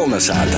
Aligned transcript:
Kolnesāta! 0.00 0.56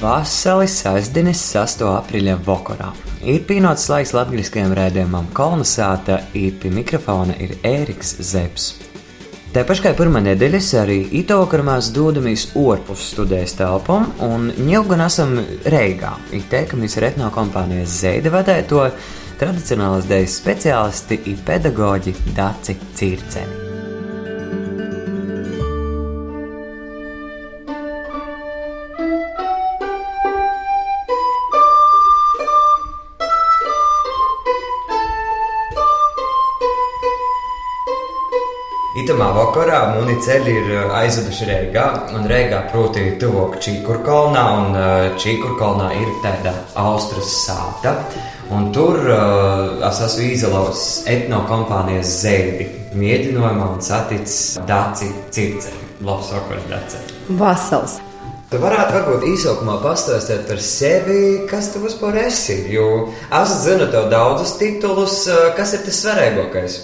Vasaris 0.00 0.72
sestdienas 0.80 1.38
6. 1.52 1.84
aprīļa 1.86 2.34
vakarā. 2.42 2.88
Ir 3.22 3.44
pienācis 3.46 3.92
laiks 3.92 4.10
latviskajam 4.16 4.74
rēdījumam 4.74 5.28
Kolnesāta, 5.38 6.18
ir 6.34 6.56
pie 6.58 6.72
mikrofona 6.74 7.38
ir 7.38 7.54
Ēriks 7.62 8.16
Zepsi. 8.26 8.88
Tāpat 9.54 9.84
kā 9.84 9.94
pirmā 9.94 10.24
nedēļas, 10.26 10.74
arī 10.82 10.98
itokar 11.20 11.62
mēs 11.62 11.92
dodamies 11.94 12.48
ārpus 12.58 13.06
studijas 13.12 13.54
telpām, 13.60 14.10
un 14.26 14.50
jau 14.66 14.82
gan 14.90 15.06
esam 15.06 15.36
Reigā. 15.70 16.16
Ir 16.34 16.48
teikamies 16.50 16.98
ar 16.98 17.12
etno 17.12 17.30
kompānijas 17.36 18.00
Zeida 18.00 18.34
vadēto 18.34 18.88
tradicionālas 19.38 20.10
dēļas 20.10 20.40
speciālisti 20.42 21.22
ir 21.30 21.44
pedagoģi 21.46 22.18
Daci 22.34 22.82
Circeni. 22.98 23.63
Muni 40.04 40.20
ceļi 40.20 40.52
ir 40.52 40.66
uh, 40.74 40.90
aizveduši 40.98 41.46
Reigā, 41.48 41.84
un 42.12 42.26
Reigā 42.28 42.58
proti 42.68 43.06
tuvāk 43.20 43.56
Čīkurkalnā, 43.64 44.42
un 44.58 44.76
uh, 44.76 45.14
Čīkurkalnā 45.20 45.86
ir 45.96 46.10
tāda 46.20 46.52
Austrijas 46.82 47.32
sāta, 47.46 47.94
un 48.52 48.68
tur 48.74 49.00
uh, 49.00 49.80
es 49.88 50.02
esmu 50.04 50.28
izlaus 50.28 50.84
etno 51.08 51.40
kompānijas 51.48 52.18
Zēdi, 52.20 52.68
mēģinājumā 53.00 53.70
un 53.78 53.80
saticis 53.84 54.58
Daci 54.68 55.08
Circeri. 55.32 55.80
Labs 56.04 56.34
vakars, 56.36 56.68
Daci! 56.68 57.00
Vasals! 57.40 57.96
Tu 58.52 58.60
varētu 58.60 58.98
varbūt 58.98 59.24
īsākumā 59.32 59.80
pastāstīt 59.82 60.44
par 60.50 60.60
sevi, 60.62 61.20
kas 61.48 61.72
tu 61.72 61.80
vispār 61.82 62.26
esi, 62.26 62.60
jo 62.70 63.06
es 63.40 63.60
zinu 63.64 63.88
tev 63.90 64.12
daudzus 64.12 64.58
titulus, 64.60 65.22
kas 65.56 65.78
ir 65.78 65.88
tas 65.88 66.04
svarīgākais? 66.04 66.82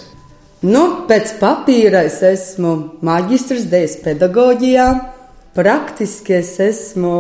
Nu, 0.61 0.81
pēc 1.09 1.39
papīra 1.41 2.03
es 2.05 2.19
esmu 2.21 2.75
maģistrs 3.07 3.65
dēļas 3.73 3.95
pedagoģijā. 4.05 4.91
Praktiski 5.57 6.35
es 6.37 6.51
esmu 6.61 7.13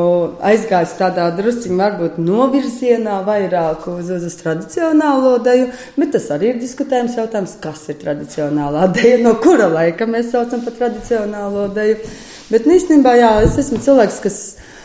aizgājis 0.44 0.92
tādā 0.98 1.24
drusciņā, 1.38 1.78
varbūt 1.80 2.20
novirzienā 2.20 3.16
vairāk 3.27 3.88
uz, 3.91 4.12
uz, 4.12 4.28
uz 4.28 4.36
tradicionālo 4.38 5.32
deju, 5.42 5.70
bet 5.97 6.12
tas 6.14 6.28
arī 6.36 6.52
ir 6.52 6.60
diskutējums 6.60 7.16
jautājums, 7.16 7.56
kas 7.64 7.88
ir 7.91 7.98
tradicionālā 8.05 8.86
deja, 8.94 9.19
no 9.24 9.34
kura 9.42 9.66
laika 9.72 10.06
mēs 10.06 10.30
saucam 10.36 10.62
par 10.69 10.77
tradicionālo 10.77 11.66
deju. 11.75 11.98
Bet 12.52 12.69
īstenībā, 12.69 13.19
jā, 13.19 13.34
es 13.48 13.58
esmu 13.64 13.80
cilvēks, 13.88 14.22
kas 14.28 14.41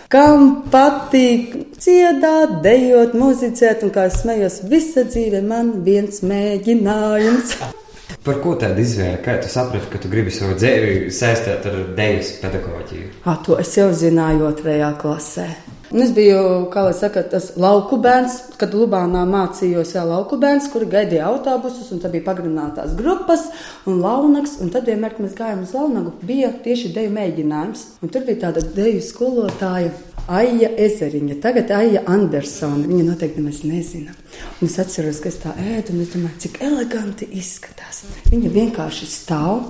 kam 0.10 0.62
patīk 0.72 1.76
dziedāt, 1.76 2.62
dejot, 2.66 3.20
muzicēt, 3.20 3.84
un 3.84 3.94
kā 3.94 4.08
es 4.10 4.24
smējos, 4.24 4.62
visa 4.72 5.06
dzīve 5.06 5.44
man 5.46 5.76
viens 5.86 6.24
mēģinājums. 6.24 7.60
Par 8.26 8.40
ko 8.42 8.56
tāda 8.58 8.82
izvēle? 8.82 9.20
Kā 9.26 9.38
tu 9.42 9.50
saprati, 9.52 9.90
ka 9.92 10.02
tu 10.02 10.10
gribi 10.10 10.34
savu 10.34 10.58
dzīvi 10.58 11.12
saistīt 11.14 11.66
ar 11.70 11.80
dēļas 11.98 12.36
pedagoģiju? 12.42 13.08
À, 13.26 13.38
to 13.46 13.60
es 13.62 13.74
jau 13.78 13.92
zināju 13.94 14.48
otrajā 14.50 14.92
klasē. 15.02 15.50
Un 15.94 16.02
es 16.02 16.10
biju, 16.16 16.40
kā 16.74 16.82
lai 16.88 16.96
saka, 16.98 17.22
tas 17.30 17.52
lauku 17.62 18.00
bērns, 18.02 18.40
kad 18.60 18.74
Lubānā 18.74 19.22
mācījos, 19.30 19.94
jā, 19.94 20.02
lauku 20.10 20.40
bērns, 20.42 20.72
kuri 20.74 20.90
gaidīja 20.90 21.28
autobusus, 21.30 21.92
un 21.94 22.02
tad 22.02 22.16
bija 22.16 22.26
pagarinātās 22.26 22.96
grupas 22.98 23.46
un 23.86 24.02
launaks, 24.02 24.58
un 24.66 24.74
tad 24.74 24.90
vienmēr, 24.90 25.14
kad 25.14 25.28
mēs 25.28 25.38
gājām 25.38 25.62
uz 25.64 25.76
launagu, 25.78 26.16
bija 26.26 26.50
tieši 26.66 26.90
deju 26.98 27.14
mēģinājums. 27.16 27.86
Un 28.02 28.12
tur 28.12 28.26
bija 28.26 28.48
tāda 28.48 28.66
deju 28.76 29.06
skolotāja, 29.06 29.94
Aija 30.28 30.72
Ezeriņa, 30.78 31.36
tagad 31.42 31.70
Aija 31.76 32.02
Andersona. 32.10 32.88
Viņa 32.90 33.04
noteikti 33.06 33.44
mēs 33.46 33.62
nezinām. 33.68 34.16
Un 34.58 34.70
es 34.70 34.78
atceros, 34.82 35.20
ka 35.22 35.30
es 35.30 35.38
tā 35.44 35.52
ēdu, 35.54 35.94
un 35.94 36.02
es 36.02 36.14
domāju, 36.16 36.40
cik 36.48 36.58
eleganti 36.66 37.28
izskatās. 37.38 38.02
Viņa 38.32 38.54
vienkārši 38.56 39.10
stāv. 39.12 39.68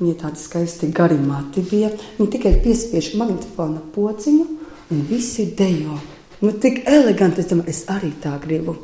Viņa 0.00 0.16
tāda 0.24 0.40
skaisti 0.40 0.88
gari 0.90 1.20
mati 1.20 1.62
bija. 1.70 1.92
Viņa 2.18 2.32
tikai 2.32 2.56
piespiež 2.64 3.12
magnetofona 3.20 3.84
pociņu, 3.94 4.48
un 4.90 5.04
visi 5.06 5.46
dejo. 5.54 6.00
Nu, 6.42 6.50
tik 6.58 6.82
eleganti, 6.90 7.44
es 7.44 7.52
domāju, 7.52 7.70
es 7.70 7.84
arī 7.94 8.10
tā 8.24 8.34
gribu. 8.42 8.74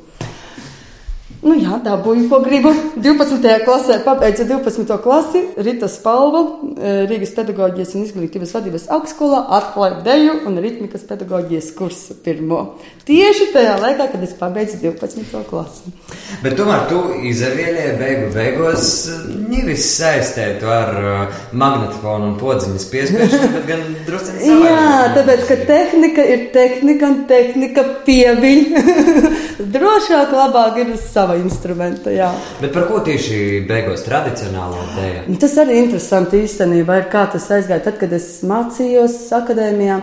Nu, 1.40 1.54
jā, 1.56 1.78
dabūju, 1.80 2.26
ko 2.28 2.42
gribu. 2.44 2.72
12. 3.00 3.64
klasē 3.64 3.96
pabeidzu 4.04 4.44
12. 4.44 4.90
klasi, 5.00 5.40
Rīta 5.56 5.88
Spalva, 5.88 6.42
e, 6.76 6.92
Rīgas 7.08 7.32
pedagoģijas 7.36 7.94
un 7.96 8.04
izglītības 8.04 8.52
vadības 8.56 8.84
augstskolā, 8.92 9.40
atklāju 9.56 10.02
deju 10.04 10.34
un 10.50 10.60
ritmikas 10.60 11.06
pedagoģijas 11.08 11.70
kursu 11.78 12.18
pirmo. 12.24 12.60
Tieši 13.08 13.48
tajā 13.54 13.78
laikā, 13.80 14.10
kad 14.12 14.26
es 14.26 14.34
pabeidzu 14.36 14.82
12. 14.82 15.40
klasi. 15.48 15.94
Bet 16.44 16.58
tomēr 16.60 16.84
tu 16.90 17.00
izvēlējies 17.30 17.96
beigu 18.00 18.28
beigās 18.36 18.90
nevis 19.40 19.88
saistēt 19.96 20.60
ar 20.68 21.00
uh, 21.00 21.40
magnetofonu 21.56 22.34
un 22.34 22.36
podziņas 22.40 22.86
piespiešanu, 22.92 23.50
bet 23.56 23.66
gan 23.70 23.82
drusku 24.06 24.36
savādāk. 24.36 24.68
Jā, 24.68 25.08
tāpēc, 25.16 25.48
ka 25.48 25.58
tehnika 25.72 26.28
ir 26.36 26.46
tehnika 26.52 27.08
un 27.08 27.18
tehnika 27.30 27.86
pieviļ. 28.04 28.62
Drošāk, 29.74 30.32
labāk 30.36 30.78
ir 30.84 30.94
uz 30.94 31.02
savu 31.10 31.29
sava 31.30 31.38
instrumenta. 31.38 32.10
Jā. 32.10 32.30
Bet 32.60 32.72
par 32.74 32.88
ko 32.88 33.00
tieši 33.04 33.62
beigās 33.68 34.02
tradicionālā 34.06 34.82
dēļ? 34.96 35.20
Nu, 35.30 35.38
tas 35.40 35.56
arī 35.60 35.78
interesanti 35.84 36.42
īstenībā 36.44 37.00
ir, 37.00 37.06
kā 37.12 37.26
tas 37.30 37.48
aizgāja. 37.50 37.84
Tad, 37.84 37.98
kad 38.00 38.12
es 38.12 38.42
mācījos 38.46 39.30
akadēmijā, 39.36 40.00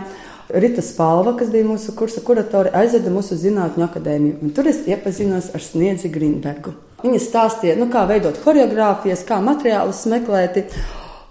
Rita 0.48 0.82
Spalva, 0.82 1.34
kas 1.36 1.50
bija 1.52 1.68
mūsu 1.68 1.92
kursa 1.98 2.24
kuratore, 2.24 2.72
aizveda 2.72 3.12
mūsu 3.12 3.36
zinātņu 3.36 3.84
akadēmiju. 3.84 4.38
Un 4.44 4.54
tur 4.56 4.70
es 4.72 4.86
iepazinos 4.88 5.52
ar 5.52 5.64
Sniedzi 5.64 6.12
Grīnbergu. 6.14 6.72
Viņa 7.04 7.20
stāstīja, 7.22 7.76
nu, 7.78 7.90
kā 7.92 8.06
veidot 8.10 8.40
choreogrāfijas, 8.46 9.26
kā 9.28 9.42
materiālus 9.44 10.06
meklēt. 10.10 10.72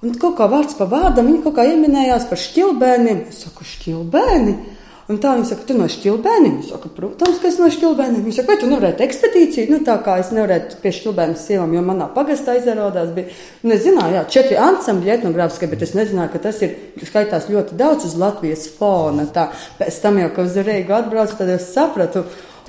Un 0.04 0.12
kaut 0.20 0.36
kā 0.38 0.50
vārds 0.52 0.76
pa 0.76 0.84
vārdam 0.90 1.30
viņa 1.30 1.46
kaut 1.46 1.56
kā 1.56 1.64
ieminējās 1.70 2.28
par 2.28 2.42
šķilbēniem. 2.42 3.24
Es 3.32 3.46
saku, 3.46 3.64
šķilbēni! 3.64 4.58
Un 5.06 5.20
tā 5.22 5.36
viņa 5.36 5.46
saka, 5.46 5.62
tu 5.68 5.74
no 5.78 5.86
šķilbēniem? 5.86 6.56
Es 6.64 6.72
saku, 6.72 6.88
protams, 6.96 7.36
ka 7.38 7.46
es 7.46 7.60
no 7.60 7.68
šķilbēniem. 7.70 8.24
Viņa 8.24 8.36
saka, 8.40 8.50
vai 8.50 8.56
tu 8.58 8.70
nevarētu 8.70 9.04
ekspedīciju? 9.06 9.66
Nu, 9.70 9.78
tā 9.86 9.94
kā 10.02 10.16
es 10.18 10.32
nevarētu 10.34 10.80
pie 10.82 10.90
šķilbēnas 10.96 11.44
sievām, 11.46 11.76
jo 11.76 11.82
manā 11.86 12.08
pagastā 12.16 12.56
izrādās 12.58 13.12
bija, 13.14 13.30
nu, 13.62 13.70
es 13.76 13.84
zināju, 13.84 14.16
jā, 14.18 14.24
četri 14.34 14.58
ansambļi 14.58 15.12
etnogrāfiskie, 15.14 15.68
bet 15.70 15.84
es 15.86 15.94
nezināju, 15.94 16.32
ka 16.32 16.40
tas 16.48 16.58
ir 16.66 16.74
skaitās 17.06 17.46
ļoti 17.52 17.78
daudz 17.78 18.08
uz 18.10 18.16
Latvijas 18.18 18.66
fona. 18.80 19.28
Tā, 19.30 19.46
pēc 19.78 20.00
tam 20.02 20.18
jau, 20.24 20.32
ka 20.34 20.48
uz 20.48 20.58
Reigu 20.66 20.98
atbraucu, 20.98 21.38
tad 21.38 21.54
es 21.54 21.70
sapratu. 21.70 22.24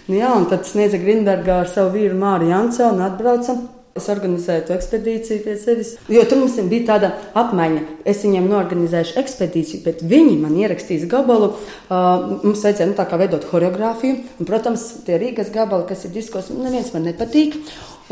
Nu, 0.05 0.19
jā, 0.19 0.29
un 0.37 0.45
tad 0.51 0.69
sniedza 0.69 1.01
Grindbergā 1.01 1.63
ar 1.63 1.73
savu 1.73 1.97
vīru 1.97 2.21
Māri 2.21 2.53
Jansonu 2.53 3.01
atbraucam. 3.07 3.65
Es 3.97 4.07
organizēju 4.13 4.65
to 4.67 4.75
ekspedīciju 4.75 5.43
pie 5.45 5.55
sevis, 5.59 5.95
jo 6.11 6.23
tur 6.29 6.41
mums 6.43 6.57
bija 6.71 6.87
tāda 6.93 7.11
apmaiņa. 7.37 7.83
Es 8.07 8.23
viņiem 8.25 8.49
norganizēju 8.51 9.17
ekspedīciju, 9.21 9.83
bet 9.85 10.03
viņi 10.07 10.37
man 10.41 10.55
ierakstīs 10.59 11.07
gabalu. 11.11 11.51
Uh, 11.87 12.39
mums 12.45 12.63
vajadzēja 12.65 12.91
nu, 12.91 12.97
tā 12.97 13.07
kā 13.09 13.19
veidot 13.19 13.45
choreogrāfiju, 13.49 14.23
un, 14.37 14.49
protams, 14.49 14.87
tie 15.07 15.19
Rīgas 15.21 15.51
gabali, 15.53 15.87
kas 15.89 16.07
ir 16.07 16.15
diskos, 16.15 16.51
neviens 16.53 16.93
man 16.95 17.07
nepatīk. 17.09 17.59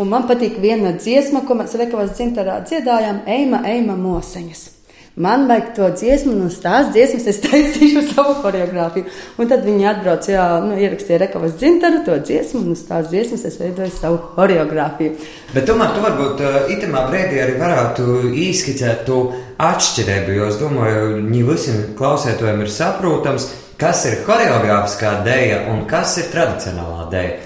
Un 0.02 0.12
man 0.12 0.28
patīk 0.28 0.60
viena 0.60 0.92
dziesma, 0.98 1.46
ko 1.48 1.56
mēs 1.62 1.78
Rekavas 1.80 2.18
dzimtarā 2.18 2.60
dziedājām, 2.68 3.24
Eima, 3.32 3.64
Eima 3.70 3.96
Moseņas. 3.96 4.75
Man 5.16 5.48
vajag 5.48 5.68
to 5.76 5.86
dziesmu, 5.96 6.34
un 6.36 6.48
uz 6.50 6.58
tās 6.60 6.90
dziesmas 6.92 7.30
es 7.32 7.38
taisīšu 7.40 8.02
savu 8.12 8.34
choreogrāfiju. 8.42 9.08
Un 9.40 9.48
tad 9.48 9.64
viņi 9.64 9.88
atbrauc, 9.88 10.28
jā, 10.28 10.48
nu, 10.66 10.76
ierakstīja 10.76 11.22
rekavas 11.22 11.56
dzintaru, 11.56 12.02
to 12.04 12.18
dziesmu, 12.20 12.66
un 12.66 12.74
uz 12.76 12.82
tās 12.84 13.08
dziesmas 13.14 13.46
es 13.48 13.56
veidoju 13.62 13.96
savu 13.96 14.20
choreogrāfiju. 14.36 15.16
Bet 15.54 15.70
tomēr 15.72 15.96
tu 15.96 16.04
varbūt 16.04 16.44
uh, 16.44 16.60
itamā 16.76 17.06
brīdī 17.08 17.40
arī 17.46 17.56
varētu 17.64 18.20
īskicēt 18.44 19.08
to 19.08 19.24
atšķirību, 19.64 20.36
jo 20.36 20.52
es 20.52 20.60
domāju, 20.60 21.24
ne 21.24 21.48
visiem 21.48 21.84
klausētājiem 21.96 22.66
ir 22.66 22.76
saprotams, 22.76 23.50
kas 23.80 24.04
ir 24.12 24.20
choreogrāfiskā 24.28 25.22
dēja 25.24 25.64
un 25.72 25.86
kas 25.88 26.20
ir 26.20 26.28
tradicionālā 26.36 27.08
dēja. 27.16 27.38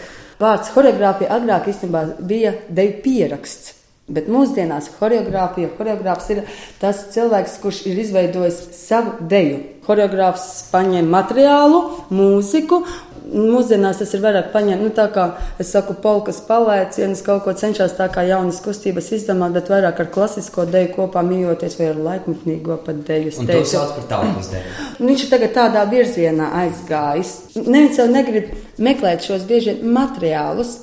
Vārds 0.41 0.73
choreogrāfija 0.73 1.37
agrāk 1.37 1.69
īstenībā 1.69 2.07
bija 2.25 2.57
deju 2.73 3.03
pieraksts. 3.05 3.75
Bet 4.09 4.29
mūsdienās 4.31 4.89
choreogrāfija, 4.97 5.69
choreogrāfs 5.77 6.31
ir 6.33 6.39
tas 6.81 7.03
cilvēks, 7.13 7.59
kurš 7.61 7.83
ir 7.91 7.99
izveidojis 8.01 8.57
savu 8.73 9.19
deju. 9.29 9.59
Choreogrāfs 9.85 10.47
paņem 10.71 11.05
materiālu, 11.13 11.83
mūziku. 12.13 12.81
Mūsdienās 13.29 13.99
tas 14.01 14.09
ir 14.17 14.23
vairāk 14.23 14.47
paņemt, 14.49 14.81
nu, 14.81 14.89
tā 14.95 15.05
kā 15.13 15.27
es 15.61 15.69
saku, 15.75 15.93
polkas 16.01 16.39
palēcienus, 16.47 17.21
kaut 17.21 17.43
ko 17.45 17.53
cenšas 17.53 17.93
tā 17.99 18.07
kā 18.09 18.23
jaunas 18.25 18.57
kustības 18.65 19.11
izdomāt, 19.19 19.53
bet 19.53 19.69
vairāk 19.69 20.01
ar 20.01 20.09
klasisko 20.15 20.65
deju 20.65 20.95
kopā 20.95 21.21
mījoties 21.27 21.77
vai 21.77 21.91
ar 21.91 22.01
laikmetnīgo 22.07 22.79
pat 22.87 23.05
deju. 23.05 23.35
Un 23.43 23.51
to 23.51 23.61
sauc 23.69 23.93
par 23.99 24.09
tautas 24.15 24.49
deju. 24.55 24.73
Viņš 25.11 25.27
ir 25.27 25.33
tagad 25.35 25.57
tādā 25.59 25.85
virzienā 25.93 26.49
aizgājis. 26.63 27.35
Neviens 27.61 28.01
jau 28.01 28.09
negrib 28.09 28.49
meklēt 28.81 29.29
šos 29.29 29.45
bieži 29.49 29.77
materiālus, 29.85 30.79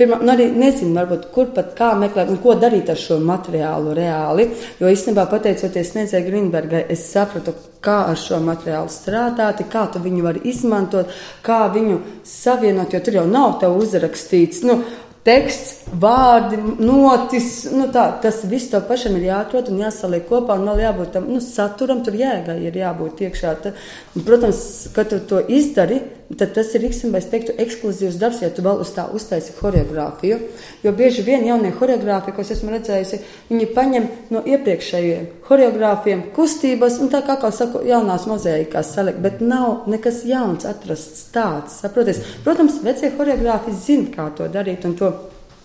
pirmā, 0.00 0.20
nu 0.24 0.32
arī 0.32 0.48
nezinu, 0.56 0.94
varbūt, 0.96 1.28
kur 1.34 1.50
pat 1.54 1.74
kā 1.78 1.90
meklēt 2.00 2.32
un 2.32 2.40
ko 2.42 2.56
darīt 2.58 2.88
ar 2.92 3.00
šo 3.00 3.20
materiālu 3.24 3.92
reāli. 3.96 4.48
Jo 4.80 4.88
īstenībā 4.92 5.26
pateicoties 5.30 5.92
Sniedzēji 5.92 6.26
Grīnbergai, 6.26 6.86
es 6.94 7.04
sapratu, 7.12 7.54
kā 7.84 8.00
ar 8.10 8.18
šo 8.20 8.40
materiālu 8.44 8.90
strādāt, 8.92 9.62
kā 9.72 9.86
tu 9.92 10.02
viņu 10.02 10.24
vari 10.24 10.42
izmantot, 10.50 11.12
kā 11.46 11.62
viņu 11.74 12.00
savienot, 12.26 12.96
jo 12.96 13.04
tur 13.04 13.20
jau 13.20 13.28
nav 13.28 13.58
tev 13.62 13.76
uzrakstīts. 13.80 14.64
Nu, 14.68 14.80
teksts, 15.26 15.90
vārdi, 16.00 16.58
notis. 16.80 17.50
Nu 17.74 17.88
tā, 17.92 18.06
tas 18.22 18.42
viss 18.48 18.70
tev 18.72 18.86
pašam 18.88 19.18
ir 19.18 19.28
jāatrod 19.28 19.68
un 19.72 19.82
jāsaliek 19.84 20.24
kopā. 20.28 20.56
Un 20.60 20.70
vēl 20.70 20.84
jābūt 20.86 21.12
tam 21.16 21.28
nu, 21.32 21.42
saturam, 21.44 22.04
tur 22.06 22.16
jēgai 22.18 22.56
ir 22.64 22.80
jābūt 22.80 23.26
iekšā. 23.26 23.52
Ta, 23.64 23.74
un, 24.14 24.24
protams, 24.26 24.62
kad 24.96 25.12
tu 25.12 25.20
to 25.28 25.42
izdari, 25.48 26.00
tad 26.38 26.52
tas 26.54 26.70
ir 26.76 26.84
īstenībā 26.86 27.20
teiktu, 27.30 27.54
ekskluzīvs 27.58 28.18
darbs, 28.20 28.42
ja 28.44 28.50
tu 28.54 28.62
vēl 28.62 28.82
uz 28.84 28.92
tā 28.94 29.06
uztaisi 29.16 29.54
choreogrāfiju. 29.56 30.38
Jo 30.84 30.92
bieži 30.96 31.24
vien 31.26 31.46
jaunie 31.46 31.72
choreogrāfi, 31.74 32.34
ko 32.36 32.44
es 32.44 32.52
esmu 32.54 32.74
redzējusi, 32.76 33.20
viņi 33.50 33.68
paņem 33.74 34.06
no 34.34 34.44
iepriekšējiem 34.46 35.26
choreogrāfiem 35.48 36.28
kustības, 36.36 37.00
un 37.02 37.10
tā 37.12 37.24
kā, 37.26 37.38
kā 37.40 37.50
saku, 37.54 37.82
jaunās 37.88 38.28
mozaīkās 38.30 38.94
salikt, 38.94 39.18
bet 39.24 39.42
nav 39.42 39.90
nekas 39.90 40.22
jauns 40.28 40.68
atrasts 40.70 41.26
tāds. 41.34 41.80
Saproties? 41.82 42.22
Protams, 42.46 42.78
vecie 42.84 43.10
choreogrāfi 43.16 43.74
zina, 43.74 44.10
kā 44.14 44.30
to 44.36 44.46
darīt 44.52 44.86
un 44.86 44.96
to 45.00 45.12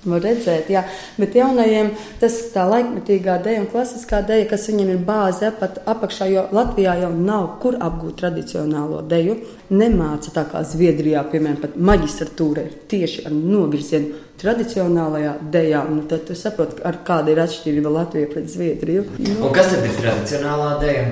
Var 0.05 0.21
redzēt, 0.21 0.69
jā, 0.69 0.83
bet 1.17 1.33
jaunajiem 1.33 1.87
tas 2.21 2.35
tā 2.53 2.65
laikmetīgā 2.69 3.39
dēļa 3.45 3.63
un 3.63 3.69
klasiskā 3.71 4.19
dēļa, 4.27 4.47
kas 4.51 4.67
viņiem 4.69 4.91
ir 4.93 4.99
bāze 5.07 5.49
apat, 5.49 5.79
apakšā, 5.89 6.27
jo 6.29 6.43
Latvijā 6.53 6.93
jau 7.01 7.09
nav 7.15 7.47
kur 7.63 7.79
apgūt 7.81 8.19
tradicionālo 8.21 9.01
deju. 9.09 9.39
Nemāca 9.73 10.33
tā 10.35 10.45
kā 10.51 10.61
Zviedrijā, 10.67 11.23
piemēram, 11.31 11.57
pat 11.63 11.79
maģistratūra 11.89 12.67
ir 12.67 12.75
tieši 12.91 13.25
ar 13.25 13.33
nogriezienu 13.33 14.21
tradicionālajā 14.41 15.37
dejā. 15.53 15.81
Nu, 15.89 16.03
tad 16.09 16.27
tu 16.29 16.37
saproti, 16.37 16.83
kāda 17.07 17.33
ir 17.33 17.41
atšķirība 17.45 17.95
Latvijā 17.97 18.29
pret 18.29 18.51
Zviedriju. 18.51 19.07
Nu. 19.17 19.39
Un 19.47 19.55
kas 19.55 19.73
tad 19.73 19.89
ir 19.89 19.97
tradicionālā 20.03 20.75
deja? 20.83 21.07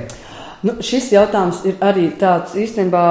Nu, 0.63 0.77
šis 0.79 1.09
jautājums 1.11 1.65
ir 1.67 1.81
arī 1.83 2.05
tāds 2.19 2.53
īstenībā 2.55 3.03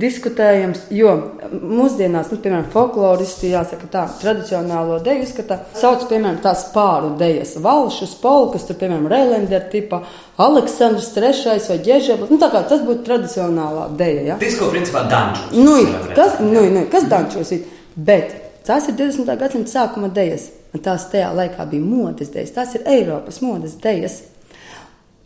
diskutējams, 0.00 0.86
jo 0.94 1.12
mūsdienās, 1.52 2.30
nu, 2.32 2.38
piemēram, 2.42 2.66
folkloristi, 2.72 3.50
jāsaka 3.52 3.88
tā, 3.92 4.04
tradicionālo 4.20 4.98
deju 5.04 5.24
izskata, 5.24 5.58
sauc, 5.76 6.06
piemēram, 6.10 6.38
tās 6.44 6.66
pāru 6.74 7.12
dejas, 7.20 7.54
valšus, 7.64 8.16
polkas, 8.22 8.66
tur, 8.68 8.78
piemēram, 8.80 9.08
Reilender 9.10 9.64
tipa, 9.72 10.02
Aleksandrs 10.44 11.10
III 11.16 11.60
vai 11.68 11.78
Ģežeblis, 11.88 12.32
nu, 12.32 12.40
tā 12.42 12.50
kā 12.52 12.64
tas 12.68 12.84
būtu 12.86 13.06
tradicionālā 13.06 13.88
deja, 13.98 14.26
ja? 14.30 14.40
Disko, 14.40 14.70
principā, 14.74 15.04
dančos. 15.10 15.54
Nu, 15.56 15.78
kas, 16.16 16.40
nu, 16.44 16.66
nu, 16.74 16.84
kas 16.92 17.08
dančos 17.10 17.54
ir? 17.56 17.64
Bet 17.94 18.34
tās 18.66 18.88
ir 18.90 18.98
20. 18.98 19.34
gadsimta 19.40 19.76
sākuma 19.76 20.10
dejas, 20.12 20.50
un 20.74 20.82
tās 20.84 21.08
tajā 21.12 21.30
laikā 21.36 21.68
bija 21.70 21.84
modes 21.84 22.32
dejas, 22.34 22.54
tās 22.56 22.76
ir 22.78 22.86
Eiropas 22.90 23.40
modes 23.44 23.78
dejas. 23.82 24.22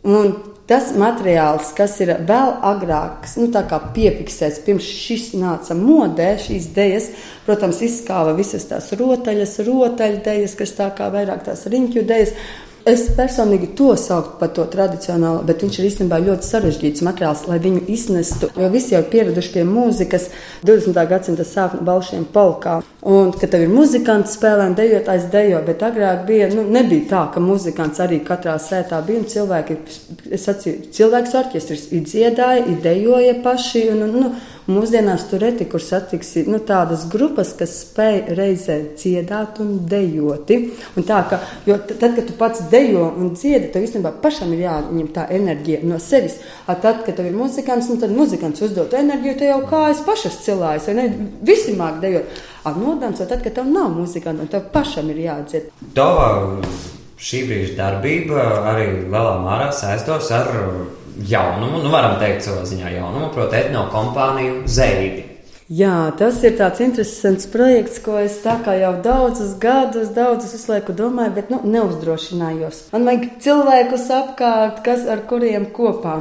Un 0.07 0.31
tas 0.69 0.91
materiāls, 0.97 1.71
kas 1.77 1.95
ir 2.03 2.11
vēl 2.29 2.51
agrāks, 2.69 3.35
nu, 3.41 3.49
piefiksēts 3.95 4.61
pirms 4.65 4.85
šis 4.85 5.31
nāca 5.39 5.73
modē, 5.77 6.35
šīs 6.37 6.69
idejas, 6.69 7.09
protams, 7.47 7.81
izskāva 7.85 8.35
visas 8.37 8.67
tās 8.69 8.91
rotaļas, 8.93 9.57
rotaļdejas, 9.65 10.57
kas 10.59 10.75
tā 10.77 10.91
kā 10.97 11.09
vairāk 11.13 11.47
tās 11.49 11.65
riņķu 11.73 12.03
idejas. 12.03 12.35
Es 12.89 13.03
personīgi 13.13 13.67
to 13.77 13.91
sauktu 13.99 14.39
par 14.39 14.49
to 14.55 14.63
tradicionālo, 14.71 15.43
bet 15.45 15.61
viņš 15.61 15.75
ir 15.77 15.87
īstenībā 15.91 16.17
ļoti 16.23 16.47
sarežģīts 16.47 17.03
materiāls, 17.05 17.43
lai 17.45 17.59
viņu 17.61 17.83
iznestu. 17.93 18.49
Jo 18.57 18.69
visi 18.73 18.95
jau 18.95 19.03
ir 19.03 19.11
pieraduši 19.11 19.51
pie 19.53 19.65
mūzikas 19.67 20.25
20. 20.65 20.97
gadsimta 21.11 21.45
sākuma 21.45 21.85
balšiem 21.91 22.25
polkā. 22.33 22.79
Un, 23.05 23.29
kad 23.35 23.53
tev 23.53 23.67
ir 23.67 23.69
muzikants 23.71 24.33
spēlē 24.39 24.65
un 24.71 24.77
dejotājs 24.79 25.29
dejo, 25.31 25.61
bet 25.67 25.85
agrāk 25.85 26.25
bija, 26.27 26.49
nu, 26.55 26.65
nebija 26.65 27.05
tā, 27.11 27.21
ka 27.35 27.43
muzikants 27.43 28.01
arī 28.01 28.23
katrā 28.25 28.57
sētā 28.59 29.03
bija 29.05 29.21
un 29.21 29.29
cilvēki, 29.35 29.77
es 30.33 30.49
sacīju, 30.49 30.89
cilvēks 30.97 31.37
orķestris, 31.43 31.85
ir 31.93 32.07
dziedāja, 32.09 32.65
ir 32.65 32.81
dejoja 32.83 33.37
paši. 33.45 33.85
Un, 33.93 34.07
un, 34.07 34.17
nu, 34.17 34.33
Mūsdienās 34.69 35.23
tur 35.31 35.41
reti, 35.41 35.65
kur 35.65 35.81
satiksi 35.81 36.43
nu, 36.45 36.59
tādas 36.61 37.07
grupas, 37.09 37.55
kas 37.57 37.71
spēj 37.87 38.19
reizē 38.37 38.75
dziedāt 38.93 39.57
un 39.63 39.71
dejoti. 39.89 40.59
Un 40.93 41.07
tā, 41.07 41.23
ka, 41.31 41.39
jo 41.65 41.79
tad, 41.89 42.13
kad 42.13 42.21
tu 42.27 42.35
pats 42.37 42.67
dejo 42.69 43.07
un 43.09 43.31
dziedi, 43.33 43.71
tev 43.73 43.87
īstenībā 43.87 44.11
pašam 44.21 44.53
ir 44.53 44.67
jāņem 44.67 45.09
tā 45.15 45.25
enerģija 45.39 45.81
no 45.89 45.97
sevis. 46.03 46.37
A 46.69 46.77
tad, 46.77 47.01
kad 47.07 47.17
tev 47.17 47.31
ir 47.31 47.39
muzikants, 47.39 47.89
nu, 47.89 47.97
tad 48.03 48.13
muzikants 48.13 48.61
uzdod 48.67 48.93
enerģiju, 48.99 49.35
te 49.39 49.49
jau 49.49 49.63
kājas 49.71 50.03
pašas 50.05 50.37
cilājas, 50.45 50.91
vai 50.91 50.97
ne? 50.99 51.09
Visi 51.49 51.73
māk 51.79 51.97
dejot. 52.03 52.39
A 52.69 52.75
nodams, 52.77 53.23
tad, 53.23 53.41
kad 53.41 53.57
tev 53.57 53.73
nav 53.73 53.89
muzikanta, 53.97 54.45
un 54.45 54.53
tev 54.53 54.69
pašam 54.75 55.09
ir 55.09 55.23
jādzied. 55.25 55.73
Tava 55.97 56.29
šī 57.17 57.43
brīža 57.49 57.75
darbība 57.79 58.45
arī 58.69 58.87
lielā 59.01 59.35
mērā 59.41 59.73
saistos 59.75 60.29
ar 60.35 60.53
jaunumu, 61.27 61.81
nu 61.83 61.91
varam 61.91 62.19
teikt, 62.21 62.45
savā 62.47 62.63
ziņā 62.69 62.93
jaunumu, 62.95 63.31
proti, 63.33 63.59
etno 63.63 63.87
kompāniju 63.93 64.63
Zeidi. 64.69 65.25
Jā, 65.69 66.09
tas 66.17 66.39
ir 66.41 66.55
tāds 66.57 66.81
interesants 66.81 67.45
projekts, 67.53 67.99
ko 68.01 68.15
es 68.17 68.39
tā 68.41 68.55
kā 68.65 68.73
jau 68.79 68.95
daudzus 69.05 69.51
gadus, 69.61 70.09
daudzus 70.15 70.55
visu 70.55 70.71
laiku 70.71 70.95
domāju, 70.97 71.35
bet 71.35 71.51
nu, 71.53 71.59
neuzdrošinājos. 71.75 72.87
Man 72.95 73.05
vajag 73.05 73.27
cilvēkus 73.45 74.07
apkārt, 74.15 74.81
kas 74.87 75.05
ar 75.05 75.21
kuriem 75.29 75.69
kopā. 75.75 76.15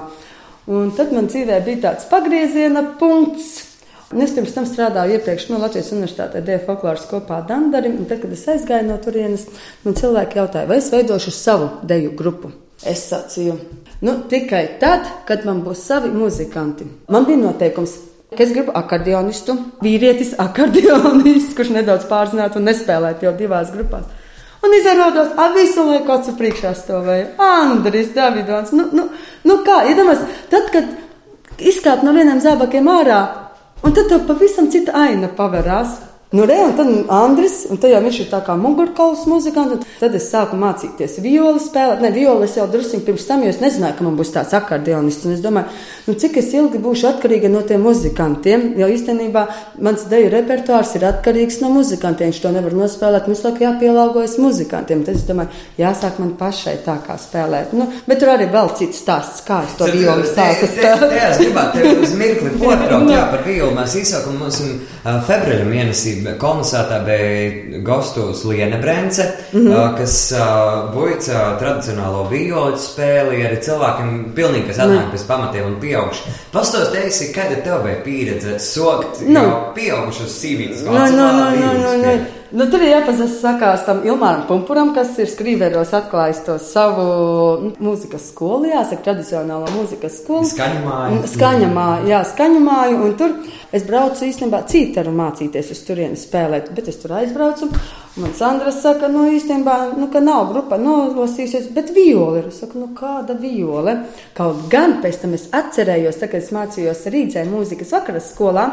Un 0.68 0.92
tad 0.92 1.14
man 1.16 1.30
dzīvē 1.32 1.62
bija 1.64 1.80
tāds 1.86 2.04
pagrieziena 2.10 2.84
punkts. 3.00 3.54
Un 4.12 4.20
es 4.24 4.36
pirms 4.36 4.52
tam 4.52 4.68
strādāju 4.68 5.16
iepriekš 5.16 5.48
no 5.48 5.62
Latvijas 5.62 5.94
Universitātē 5.96 6.44
Dievu 6.44 6.66
folkloras 6.68 7.08
kopā 7.08 7.40
ar 7.40 7.48
Dandarim. 7.48 8.02
Tad, 8.08 8.20
kad 8.20 8.36
es 8.36 8.44
aizgāju 8.52 8.90
no 8.90 9.00
turienes, 9.00 9.48
man 9.84 9.96
cilvēki 9.96 10.42
jautāja, 10.42 10.68
vai 10.68 10.82
es 10.82 10.92
veidošu 10.92 11.32
savu 11.32 11.70
deju 11.88 12.12
grupu. 12.20 12.52
Es 12.84 13.08
sacīju, 13.08 13.56
Nu, 14.00 14.14
tikai 14.30 14.78
tad, 14.78 15.08
kad 15.26 15.42
man 15.46 15.64
būs 15.66 15.80
savi 15.88 16.12
muzikanti. 16.14 16.86
Man 17.10 17.26
bija 17.26 17.40
noteikums, 17.40 17.96
ka 18.30 18.44
es 18.44 18.52
gribu 18.54 18.70
akordionistu, 18.78 19.56
vīrietis, 19.82 20.36
akordionists, 20.38 21.56
kurš 21.58 21.72
nedaudz 21.74 22.06
pārzinātu 22.10 22.60
un 22.60 22.68
nespēlētu 22.70 23.26
jau 23.26 23.34
divās 23.40 23.72
grupās. 23.74 24.06
Un 24.62 24.74
izrādās, 24.74 25.34
ka 25.34 25.48
visu 25.54 25.84
laiku 25.86 26.06
kāds 26.06 26.30
priekšā 26.38 26.72
stāvēja 26.78 27.28
Andris 27.42 28.10
Davidons. 28.14 28.72
Nu, 28.74 28.88
nu, 28.94 29.08
nu 29.46 29.58
kā, 29.66 29.84
iedomājieties, 29.90 30.46
tad, 30.50 30.70
kad 30.74 31.58
izkāp 31.58 32.02
no 32.06 32.14
vieniem 32.14 32.40
zābakiem 32.42 32.90
ārā, 32.90 33.20
un 33.82 33.94
tad 33.94 34.10
tev 34.10 34.26
pavisam 34.30 34.70
cita 34.70 34.94
aina 34.98 35.30
paverās. 35.34 35.98
Nu, 36.30 36.44
re, 36.44 36.56
un 36.64 36.74
tad 36.76 36.86
Andris, 37.06 37.62
un 37.70 37.78
tad 37.80 37.88
jau 37.88 38.00
viņš 38.04 38.16
ir 38.20 38.26
tā 38.28 38.42
kā 38.44 38.52
mugurkauls 38.60 39.22
muzikants, 39.30 39.86
tad 39.96 40.12
es 40.12 40.26
sāku 40.28 40.58
mācīties 40.60 41.14
violi 41.24 41.56
spēlēt. 41.64 42.02
Ne, 42.04 42.10
violi 42.12 42.44
es 42.44 42.58
jau 42.58 42.66
drusku 42.68 43.00
pirms 43.06 43.24
tam, 43.24 43.46
jo 43.46 43.48
es 43.48 43.62
nezināju, 43.62 43.96
ka 43.96 44.04
man 44.04 44.18
būs 44.18 44.34
tāds 44.34 44.52
akordeonists. 44.58 45.24
Un 45.24 45.32
es 45.32 45.40
domāju, 45.40 45.72
nu, 46.04 46.16
cik 46.20 46.36
es 46.42 46.50
ilgi 46.52 46.82
būšu 46.84 47.08
atkarīga 47.14 47.48
no 47.48 47.62
tiem 47.64 47.80
muzikantiem, 47.80 48.74
jo 48.76 48.90
īstenībā 48.92 49.46
mans 49.86 50.04
deju 50.10 50.28
repertuārs 50.34 50.92
ir 50.98 51.06
atkarīgs 51.08 51.62
no 51.62 51.70
muzikantiem. 51.72 52.28
Viņš 52.28 52.42
to 52.44 52.52
nevar 52.58 52.76
nospēlēt, 52.76 53.32
mums 53.32 53.40
laikam 53.46 53.64
jāpielāgojas 53.64 54.36
muzikantiem. 54.44 55.06
Tad 55.08 55.16
es 55.16 55.24
domāju, 55.30 55.64
jāsāk 55.80 56.20
man 56.20 56.36
pašai 56.36 56.76
tā 56.84 56.98
kā 57.08 57.16
spēlēt. 57.16 57.72
Nu, 57.72 57.88
bet 58.04 58.20
tur 58.20 58.34
arī 58.34 58.50
vēl 58.52 58.74
cits 58.76 59.00
stāsts, 59.00 59.40
kā 59.48 59.62
es 59.64 59.80
to 59.80 59.88
violi 59.96 60.28
sāku 60.28 60.68
spēlēt. 60.74 61.16
Jā, 61.22 61.32
es 61.32 61.40
gribētu 61.40 61.80
tevi 61.80 61.96
uz 62.04 62.14
mirkli 62.20 62.54
potraukt, 62.60 63.16
jā, 63.16 63.24
par 63.32 63.48
violi 63.48 63.72
mēs 63.80 63.96
īsākam 64.04 64.36
mums 64.44 64.60
februāra 65.24 65.64
mēnesī 66.22 66.38
kolonizētā 66.42 66.98
bija 67.06 67.82
Gostus 67.84 68.44
Lienebrence, 68.44 69.26
mm 69.52 69.66
-hmm. 69.66 69.96
kas 69.98 70.32
buica 70.94 71.58
tradicionālo 71.60 72.28
violi 72.30 72.78
spēli 72.78 73.44
arī 73.46 73.60
cilvēkiem, 73.60 74.32
pilnīgi, 74.34 74.66
kas 74.66 74.78
atnāk 74.78 75.06
mm. 75.06 75.12
pēc 75.12 75.26
pamatiem 75.28 75.66
un 75.66 75.76
pieauguši. 75.80 76.22
Pastāst, 76.52 76.92
teiksi, 76.92 77.32
kāda 77.34 77.62
tev 77.64 77.82
bija 77.84 78.02
pieredze 78.04 78.58
sokt 78.58 79.20
nu. 79.26 79.40
jau 79.40 79.72
pieaugušas 79.74 80.40
sīvītas? 80.42 80.84
No, 80.84 80.92
no, 80.92 81.08
no, 81.10 81.50
no, 81.50 81.72
no, 81.72 81.96
no. 82.02 82.37
Nu, 82.48 82.64
tur 82.72 82.80
ir 82.80 82.94
jāpasakās 82.94 83.82
tam 83.84 83.98
Ilmāram 84.08 84.46
Pumpuram, 84.48 84.94
kas 84.96 85.10
ir 85.20 85.28
skrīveros 85.28 85.90
atklājis 85.92 86.38
to 86.46 86.54
savu 86.62 87.02
nu, 87.60 87.72
mūzikas 87.84 88.30
skolu, 88.30 88.70
jāsaka, 88.70 89.02
tradicionālo 89.04 89.68
mūzikas 89.74 90.22
skolu. 90.22 90.46
Skaņamāju. 90.48 91.18
Skaņamāju, 91.28 92.06
jā, 92.08 92.22
skaņamāju, 92.30 93.00
un 93.04 93.16
tur 93.20 93.34
es 93.76 93.84
braucu 93.84 94.24
īstenībā 94.24 94.62
cītaru 94.72 95.12
mācīties 95.18 95.72
uz 95.74 95.82
turieni 95.84 96.16
spēlēt, 96.16 96.70
bet 96.72 96.88
es 96.88 96.96
tur 97.02 97.18
aizbraucu. 97.18 97.68
Man 98.16 98.32
Sandra 98.38 98.72
saka, 98.72 99.10
nu 99.12 99.26
īstenībā, 99.34 99.74
nu, 100.00 100.08
ka 100.14 100.22
nav 100.24 100.48
grupa 100.54 100.78
nolasījusies, 100.80 101.68
bet 101.76 101.92
violi 101.92 102.40
ir. 102.40 102.48
Es 102.48 102.62
saku, 102.62 102.80
nu 102.80 102.88
kāda 102.96 103.36
viole? 103.36 103.98
Kaut 104.38 104.64
gan 104.72 105.02
pēc 105.04 105.20
tam 105.20 105.36
es 105.36 105.50
atcerējos, 105.52 106.16
tā, 106.22 106.30
kad 106.32 106.40
es 106.40 106.48
mācījos 106.56 107.04
Rīdzē 107.12 107.44
mūzikas 107.52 107.92
vakaras 107.98 108.32
skolā. 108.32 108.70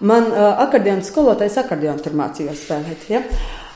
Man 0.00 0.30
uh, 0.30 0.54
akadēmijas 0.64 1.10
skolotājs 1.12 1.58
akordeonu 1.60 2.00
tur 2.00 2.14
mācījās 2.16 2.62
spēlēt. 2.64 3.08
Ja? 3.12 3.20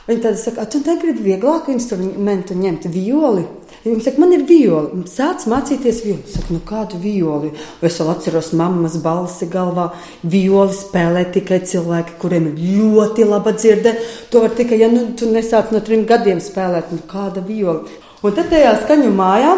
Viņa 0.04 0.20
tad 0.20 0.36
saka, 0.36 0.64
tu 0.68 0.82
negribi 0.84 1.22
vieglāku 1.24 1.72
instrumentu 1.72 2.52
ņemt 2.56 2.86
violi. 2.92 3.46
Viņa 3.86 4.02
saka, 4.04 4.20
man 4.20 4.34
ir 4.36 4.42
violi. 4.48 5.04
Sāc 5.08 5.46
mācīties 5.48 6.02
violi. 6.04 6.24
Es 6.24 6.36
saku, 6.36 6.56
nu 6.56 6.64
kādu 6.64 7.00
violi? 7.00 7.54
Es 7.84 7.96
vēl 8.00 8.10
atceros 8.12 8.50
mammas 8.56 8.98
balsi 9.04 9.48
galvā. 9.52 9.90
Violi 10.20 10.76
spēlē 10.76 11.26
tikai 11.32 11.62
cilvēki, 11.64 12.18
kuriem 12.20 12.50
ir 12.52 12.60
ļoti 12.80 13.28
laba 13.28 13.52
dzirde. 13.56 13.94
To 14.32 14.44
var 14.44 14.52
tikai, 14.56 14.80
ja 14.80 14.90
nu, 14.92 15.06
tu 15.16 15.28
nesāc 15.32 15.72
no 15.72 15.80
trim 15.84 16.04
gadiem 16.08 16.40
spēlēt, 16.44 16.92
nu 16.92 17.04
kāda 17.08 17.44
viola. 17.44 17.84
Un 18.24 18.36
tad 18.36 18.52
tajā 18.52 18.76
skaņu 18.84 19.12
mājā 19.12 19.54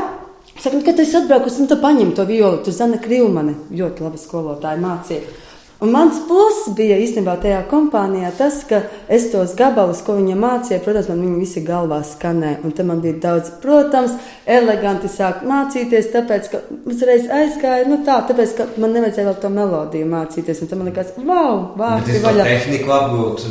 Saka, 0.57 0.79
kad 0.81 1.01
es 1.03 1.11
atbraucu, 1.13 1.51
nu, 1.61 1.67
tad 1.69 1.83
paņem 1.83 2.15
to 2.17 2.25
violi. 2.25 2.63
Tu 2.65 2.73
zini, 2.73 2.97
Krīlmane, 3.03 3.53
ļoti 3.77 4.07
laba 4.07 4.17
skolotāja 4.17 4.81
mācīja. 4.81 5.46
Un 5.87 5.93
mans 5.95 6.17
pluss 6.27 6.65
bija 6.75 6.97
īstenībā 6.99 7.37
tajā 7.39 7.61
kompānijā 7.71 8.33
tas, 8.35 8.57
ka 8.67 8.81
es 9.13 9.29
tos 9.31 9.53
gabalus, 9.55 10.01
ko 10.03 10.17
viņa 10.17 10.35
mācīja, 10.41 10.81
protams, 10.83 11.07
man 11.13 11.21
viņi 11.23 11.39
visi 11.39 11.63
galvā 11.63 12.01
skanē. 12.03 12.57
Un 12.67 12.75
tam 12.75 12.91
man 12.91 13.03
bija 13.05 13.21
daudz, 13.23 13.53
protams, 13.63 14.17
eleganti 14.51 15.07
sākt 15.13 15.45
mācīties, 15.47 16.09
tāpēc, 16.11 16.49
ka 16.51 16.63
uzreiz 16.91 17.29
aizgāja, 17.31 17.87
nu 17.87 18.01
tā, 18.09 18.19
tāpēc, 18.27 18.57
ka 18.59 18.67
man 18.83 18.97
nevajadzēja 18.99 19.29
vēl 19.29 19.39
to 19.45 19.53
melodiju 19.61 20.11
mācīties. 20.11 20.65
Un 20.65 20.73
tam 20.73 20.83
man 20.83 20.91
likās, 20.91 21.15
wow, 21.23 21.63
vārti 21.79 22.19
vaļā. 22.27 22.51
Tehniku 22.51 22.97
apgūt. 22.99 23.47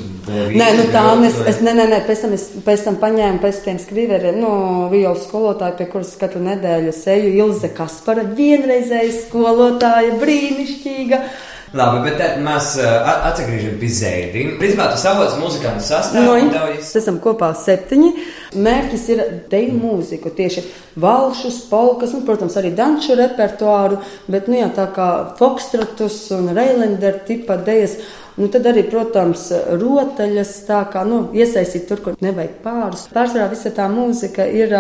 Nē, 0.60 0.70
nu 0.82 0.90
tā, 0.92 1.08
un 1.16 1.24
es, 1.30 1.40
es, 1.54 1.64
nē, 1.64 1.72
nē, 1.80 1.88
nē, 1.96 2.04
pēc 2.10 2.28
tam 2.28 2.36
es 2.36 2.50
pēc 2.68 2.88
tam 2.90 3.00
paņēmu 3.00 3.44
pēc 3.48 3.64
tiem 3.70 3.80
skriveriem, 3.80 4.44
nu, 4.44 4.54
violu 4.92 5.24
skolotāju, 5.24 5.80
pie 5.80 5.92
kuras 5.96 6.16
katru 6.20 6.44
nedēļu 6.44 7.00
seju 7.00 7.34
Ilze 7.46 7.72
Kaspara, 7.80 8.28
vienreizēja 8.36 9.20
skolotāja, 9.24 10.18
brīnišķīga. 10.20 11.26
Labi, 11.76 12.06
bet 12.06 12.16
tad 12.22 12.38
mēs 12.44 12.70
uh, 12.80 13.10
atgriežamies 13.28 13.80
pie 13.82 13.90
Zēdiem. 13.92 14.52
Principā 14.62 14.88
tas 14.94 15.04
avots 15.10 15.36
muzikānu 15.42 15.84
sastāvā. 15.84 16.38
No, 16.48 16.62
mēs 16.70 16.94
esam 16.96 17.18
kopā 17.24 17.50
septiņi. 17.60 18.12
Mērķis 18.56 19.08
ir 19.12 19.24
deju 19.52 19.74
mūziku, 19.82 20.32
tieši 20.38 20.64
valšus, 21.04 21.66
polkas, 21.68 22.14
un, 22.16 22.24
protams, 22.28 22.56
arī 22.62 22.72
danču 22.78 23.18
repertuāru, 23.20 24.00
bet, 24.32 24.48
nu 24.48 24.62
jā, 24.62 24.70
tā 24.78 24.88
kā 24.96 25.10
fokstrotus 25.40 26.22
un 26.38 26.54
reilender 26.56 27.20
tipa 27.28 27.60
dejas. 27.60 28.00
Nu, 28.36 28.50
tad 28.52 28.66
arī, 28.68 28.82
protams, 28.92 29.46
rotaļas, 29.80 30.50
tā 30.68 30.82
kā 30.92 31.06
nu, 31.08 31.22
iesaistīt 31.40 31.86
tur, 31.88 32.02
kur 32.04 32.16
nevajag 32.20 32.58
pārus. 32.66 33.06
Pārsvarā 33.14 33.46
visa 33.54 33.70
tā 33.72 33.86
mūzika 33.88 34.44
ir 34.52 34.74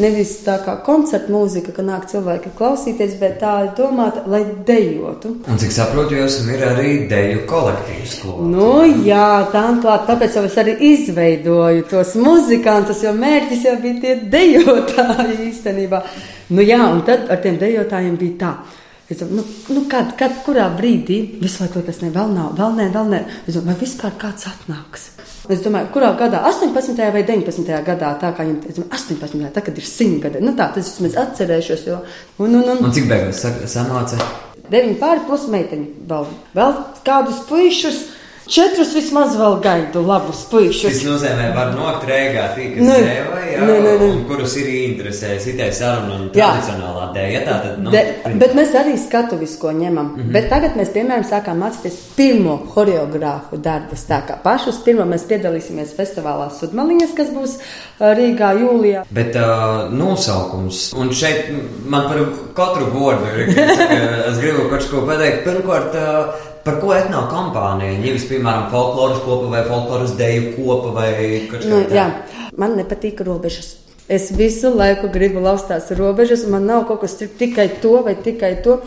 nevis 0.00 0.30
tā 0.46 0.54
kā 0.64 0.78
koncerta 0.86 1.28
mūzika, 1.32 1.74
ka 1.76 1.84
nāk 1.84 2.06
cilvēki 2.08 2.54
klausīties, 2.56 3.18
bet 3.20 3.36
tā 3.42 3.52
ir 3.66 3.74
domāta, 3.76 4.22
lai 4.32 4.40
dejotu. 4.70 5.34
Un 5.52 5.60
cik 5.60 5.74
saprotu, 5.76 6.16
jūs 6.16 6.38
ir 6.48 6.64
arī 6.64 6.94
deju 7.10 7.42
kolektīvs 7.50 8.14
klubs. 8.22 8.46
Nu, 8.54 8.70
jā, 9.04 9.26
tā 9.52 9.66
un 9.74 9.82
klāt, 9.84 10.06
tāpēc 10.08 10.38
jau 10.38 10.46
es 10.48 10.56
arī 10.64 10.78
izveidoju 10.94 11.84
tos 11.90 12.14
muzikantus, 12.16 13.02
jo 13.04 13.12
mērķis 13.18 13.66
jau 13.68 13.74
bija 13.84 14.00
tie 14.00 14.16
dejotāji 14.32 15.36
īstenībā. 15.50 16.00
Nu, 16.56 16.64
jā, 16.64 16.80
un 16.88 17.04
tad 17.04 17.28
ar 17.28 17.44
tiem 17.44 17.60
dejotājiem 17.60 18.16
bija 18.24 18.40
tā. 18.46 18.54
Es 19.14 19.20
domāju, 19.20 19.36
nu, 19.38 19.74
nu 19.76 19.82
kad, 19.90 20.14
kad, 20.18 20.32
kurā 20.42 20.66
brīdī 20.74 21.18
visu 21.38 21.62
laiku 21.62 21.78
liekas, 21.78 22.00
ne, 22.02 22.10
vēl 22.14 22.32
nav, 22.34 22.54
vēl 22.58 22.72
nē, 22.80 22.86
vēl 22.94 23.10
nē. 23.12 23.20
Es 23.44 23.54
domāju, 23.54 23.68
vai 23.70 23.76
vispār 23.84 24.16
kāds 24.18 24.48
atnāks? 24.50 25.04
Es 25.52 25.60
domāju, 25.62 25.90
kurā 25.94 26.10
gadā, 26.18 26.40
18. 26.48 26.98
vai 27.14 27.22
19. 27.22 27.68
gadā, 27.86 28.14
tā 28.18 28.32
kā 28.34 28.46
viņam 28.46 28.58
teica, 28.64 28.86
18. 28.96 29.44
tā, 29.54 29.62
kad 29.62 29.78
ir 29.78 29.86
100 29.86 30.18
gadi. 30.24 30.42
Nu 30.42 30.56
tā, 30.58 30.70
tas 30.74 30.88
es 30.90 31.18
atcerēšos, 31.20 31.86
jo. 31.86 32.00
Un, 32.42 32.58
un, 32.58 32.66
un, 32.74 32.82
un 32.88 32.96
cik 32.96 33.06
beigās 33.10 33.44
sanāca? 33.70 34.18
9 34.72 34.98
pāri 34.98 35.26
plus 35.28 35.46
meiteņu 35.52 36.08
vēl. 36.10 36.28
Vēl 36.56 36.76
kādus 37.06 37.42
puišus 37.46 38.00
Četrus 38.44 38.90
vismaz 38.92 39.38
vēl 39.40 39.54
gaidu 39.64 40.02
labus 40.04 40.42
puišus. 40.50 40.84
Tas 40.84 41.04
nozīmē, 41.06 41.46
var 41.56 41.70
nokt 41.72 42.04
rēgā 42.08 42.50
tīk, 42.52 42.74
kas 42.76 42.84
nu, 42.84 42.98
dēva, 43.06 43.40
jā, 43.48 43.62
nu, 43.64 43.76
nu, 43.80 43.94
nu. 44.02 44.08
kurus 44.28 44.56
ir 44.60 44.68
interesē 44.82 45.38
sitai 45.40 45.70
saruna 45.72 46.18
un 46.18 46.26
tradicionālā 46.34 47.06
dēja. 47.14 47.40
Tā 47.46 47.56
tad, 47.62 47.80
nu, 47.80 47.94
De, 47.94 48.02
bet 48.42 48.52
mēs 48.58 48.76
arī 48.76 48.98
skatuvisko 49.00 49.72
ņemam. 49.72 50.12
Mm 50.12 50.20
-hmm. 50.20 50.36
Bet 50.36 50.50
tagad 50.52 50.76
mēs, 50.76 50.92
piemēram, 50.92 51.24
sākām 51.30 51.64
mācīties 51.64 51.98
pirmo 52.18 52.58
horeogrāfu 52.74 53.56
darbus. 53.56 54.04
Tā 54.08 54.20
kā 54.28 54.36
pašus 54.42 54.82
pirmo 54.84 55.08
mēs 55.08 55.24
piedalīsimies 55.30 55.96
festivālā 55.96 56.50
Sudmaliņas, 56.60 57.16
kas 57.16 57.28
būs 57.32 57.58
Rīgā 58.00 58.54
jūlijā. 58.60 59.04
Bet 59.10 59.36
uh, 59.36 59.88
nosaukums, 59.90 60.92
un 60.92 61.12
šeit 61.12 61.48
man 61.86 62.08
par 62.08 62.20
katru 62.54 62.92
vārdu 62.92 63.24
ir, 63.38 63.48
es 64.28 64.38
gribu 64.38 64.68
kaut 64.68 64.90
ko 64.90 65.06
pateikt. 65.08 65.44
Pirmkārt, 65.44 65.94
uh, 65.94 66.53
Par 66.64 66.80
ko 66.80 66.94
etno 66.96 67.26
kompānija? 67.28 67.98
Ņevis, 68.00 68.26
piemēram, 68.30 68.68
folkloras 68.72 69.22
kopa 69.24 69.50
vai 69.52 69.64
folkloras 69.68 70.14
deju 70.16 70.54
kopa 70.56 70.92
vai 70.96 71.08
kaut 71.50 71.66
nu, 71.68 71.82
jā, 71.92 72.08
man 72.60 72.78
nepatīk 72.78 73.20
robežas. 73.26 73.74
Es 74.08 74.30
visu 74.36 74.68
laiku 74.72 75.08
gribu 75.12 75.40
laustās 75.44 75.90
robežas, 75.96 76.44
un 76.44 76.56
man 76.56 76.66
nav 76.68 76.86
kaut 76.88 77.04
kas 77.04 77.16
tikai 77.20 77.68
to 77.80 77.98
vai 78.04 78.16
tikai 78.20 78.56
to. 78.64 78.80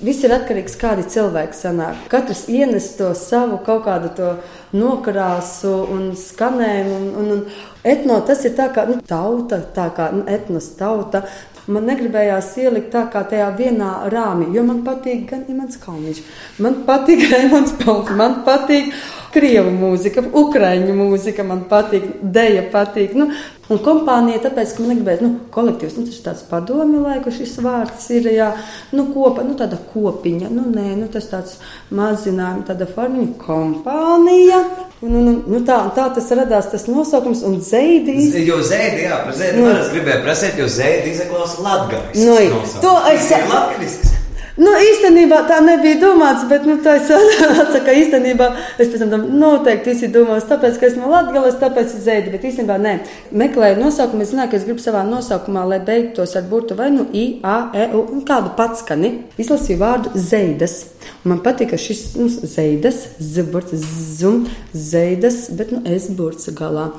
Viss 0.00 0.24
ir 0.24 0.32
atkarīgs 0.32 0.78
no 0.78 0.80
kāda 0.80 1.02
cilvēka 1.12 1.56
sanāk. 1.56 2.04
Katrs 2.08 2.46
ienes 2.48 2.86
to 2.96 3.10
savu 3.16 3.58
kaut 3.64 3.82
kādu 3.84 4.08
to 4.16 4.30
nokrāsu 4.72 5.74
un 5.92 6.06
skanējumu. 6.16 6.94
Un, 6.96 7.10
un, 7.20 7.32
un 7.34 7.84
etno 7.84 8.16
tas 8.24 8.40
ir 8.48 8.54
tā 8.56 8.70
kā 8.72 8.86
nu, 8.88 8.96
tauta, 9.04 9.60
tā 9.76 9.90
kā 9.96 10.08
nu, 10.16 10.24
etnos 10.24 10.70
tauta. 10.78 11.26
Man 11.70 11.86
negribējās 11.86 12.50
ielikt 12.58 12.90
tā 12.94 13.04
kā 13.12 13.22
tajā 13.30 13.46
vienā 13.58 13.90
rāmī, 14.10 14.48
jo 14.56 14.64
man 14.66 14.82
patīk 14.86 15.28
gan 15.30 15.44
Imants 15.52 15.78
Kalniņš, 15.82 16.20
man 16.64 16.80
patīk 16.88 17.22
Raimons 17.32 17.76
Pauls, 17.78 18.10
man 18.18 18.40
patīk 18.46 18.90
krievu 19.34 19.70
mūzika, 19.76 20.24
ukraiņu 20.42 20.96
mūzika, 20.98 21.46
man 21.46 21.64
patīk, 21.70 22.08
deja 22.22 22.66
patīk. 22.72 23.14
Nu, 23.18 23.30
un 23.70 23.80
kompānija, 23.84 24.42
tāpēc, 24.44 24.74
ka 24.74 24.82
man 24.82 24.92
negribēja, 24.94 25.22
nu, 25.24 25.30
kolektīvs, 25.54 25.96
nu, 25.98 26.06
tas 26.08 26.18
ir 26.18 26.24
tāds 26.26 26.44
padomju 26.50 27.02
laiku 27.04 27.32
šis 27.34 27.56
vārds 27.64 28.08
ir, 28.16 28.28
jā, 28.34 28.50
nu, 28.96 29.06
kopa, 29.14 29.44
nu, 29.46 29.56
tāda 29.58 29.78
kopiņa, 29.92 30.50
nu, 30.54 30.66
nē, 30.74 30.94
nu, 31.00 31.08
tas 31.12 31.28
tāds 31.30 31.58
mazinājums, 31.94 32.66
tāda 32.68 32.88
formiņa 32.90 33.34
kompānija. 33.40 34.62
Un, 35.00 35.14
un, 35.16 35.28
un, 35.32 35.36
nu, 35.48 35.62
tā, 35.64 35.78
tā 35.96 36.10
tas 36.12 36.28
radās 36.36 36.68
tas 36.74 36.84
nosaukums, 36.90 37.40
un 37.48 37.60
zeidīs. 37.64 38.34
Jo 38.44 38.60
zeidi, 38.60 39.06
jā, 39.06 39.22
par 39.24 39.36
zeidi 39.38 39.62
nu, 39.62 39.70
es 39.72 39.92
gribēju 39.94 40.24
prasīt, 40.26 40.60
jo 40.60 40.68
zeidi 40.68 41.14
izklausās 41.14 41.60
latgaļisks. 41.64 42.26
Nu, 42.26 42.80
to 42.84 42.96
es... 43.14 43.30
Latgaļisks. 43.50 44.19
Nu, 44.58 44.72
īstenībā 44.74 45.44
tā 45.46 45.60
nebija 45.62 46.00
domāts, 46.02 46.42
bet 46.50 46.64
nu, 46.66 46.78
tā 46.82 46.96
sanāca, 47.08 47.82
ka 47.86 47.94
īstenībā 47.94 48.48
es 48.82 48.90
pēc 48.90 49.04
tam 49.12 49.28
noteikti 49.38 49.92
visi 49.92 50.10
domās, 50.12 50.48
tāpēc, 50.50 50.80
ka 50.80 50.88
esmu 50.88 51.10
latgales, 51.12 51.58
tāpēc 51.60 51.94
es 51.94 52.04
zēdu, 52.06 52.32
bet 52.34 52.46
īstenībā 52.48 52.78
nē. 52.82 52.96
Meklēju 53.42 53.78
nosaukumu, 53.80 54.26
es 54.26 54.34
zināju, 54.34 54.52
ka 54.52 54.58
es 54.58 54.66
gribu 54.66 54.82
savā 54.82 55.04
nosaukumā, 55.06 55.64
lai 55.70 55.80
beigtos 55.86 56.34
ar 56.38 56.48
burtu 56.50 56.78
vai 56.78 56.90
nu 56.94 57.06
I, 57.12 57.26
A, 57.46 57.58
E, 57.74 57.86
U 57.94 58.02
un 58.14 58.24
kādu 58.26 58.54
patskani. 58.58 59.12
Izlasīju 59.40 59.80
vārdu 59.80 60.12
zeidas. 60.18 60.80
Un 61.22 61.34
man 61.34 61.42
patika 61.44 61.78
šis 61.80 62.04
nu, 62.18 62.28
zeidas, 62.28 63.04
ziburts, 63.22 63.74
zum, 64.18 64.44
zeidas, 64.74 65.46
bet 65.56 65.72
nu 65.74 65.82
es 65.88 66.10
burts 66.16 66.50
galā. 66.56 66.90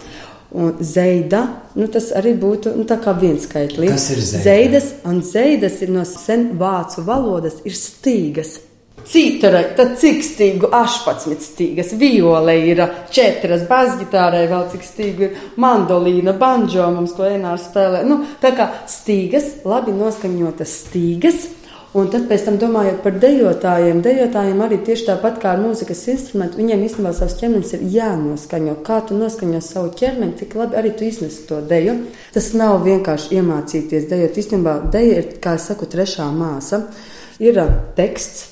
Un 0.52 0.74
zeida, 0.84 1.46
nu, 1.80 1.86
tas 1.88 2.10
arī 2.12 2.34
būtu 2.36 2.74
nu, 2.76 2.84
viens 3.22 3.46
skaitlis. 3.48 3.94
Tas 3.94 4.10
ir 4.12 4.20
zeida. 4.20 4.44
zeidas, 4.44 4.90
un 5.08 5.22
zeidas 5.24 5.78
ir 5.82 5.94
no 5.96 6.04
sen 6.04 6.50
vācu 6.60 7.06
valodas, 7.08 7.62
ir 7.64 7.72
stīgas. 7.72 8.58
Citara, 9.08 9.64
tad 9.76 9.96
cik 9.98 10.20
stīgu, 10.22 10.68
18 10.76 11.42
stīgas, 11.42 11.96
viole 11.98 12.54
ir 12.68 12.84
4, 13.10 13.58
basgitārai 13.70 14.44
vēl 14.52 14.68
cik 14.74 14.84
stīgu 14.86 15.26
ir, 15.26 15.40
mandolīna, 15.58 16.36
banjo 16.38 16.86
mums, 16.94 17.16
ko 17.18 17.26
Enārs 17.26 17.70
spēlē. 17.72 18.04
Nu, 18.06 18.20
tā 18.44 18.52
kā 18.58 18.68
stīgas, 18.92 19.64
labi 19.66 19.96
noskaņotas 19.96 20.76
stīgas, 20.84 21.48
Un 21.92 22.08
tad, 22.08 22.30
tam, 22.46 22.56
domājot 22.56 23.02
par 23.04 23.18
dejotājiem, 23.20 23.98
dejotājiem 24.06 24.62
arī 24.64 24.78
tieši 24.88 25.10
tāpat 25.10 25.42
kā 25.42 25.50
ar 25.52 25.60
mūzikas 25.60 26.06
instrumentu, 26.14 26.62
viņiem 26.62 26.86
īstenībā 26.86 27.12
savs 27.18 27.36
ķermenis 27.42 27.74
ir 27.76 27.82
jānoskaņo. 27.98 28.78
Kā 28.88 29.02
tu 29.10 29.18
noskaņo 29.20 29.60
savu 29.66 29.92
ķermeni, 30.00 30.38
tik 30.40 30.56
labi 30.56 30.80
arī 30.80 30.94
tu 30.96 31.04
iznesi 31.04 31.44
to 31.50 31.60
deju. 31.68 31.98
Tas 32.32 32.48
nav 32.56 32.78
vienkārši 32.86 33.36
iemācīties 33.36 34.08
dejot. 34.08 34.40
Īstenībā 34.40 34.78
deja 34.94 35.18
ir, 35.20 35.28
kā 35.44 35.58
es 35.60 35.68
saku, 35.68 35.90
trešā 35.92 36.30
māsa. 36.32 36.86
Ir 37.44 37.60
teksts, 37.98 38.46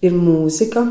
ir 0.00 0.16
mūzika, 0.16 0.86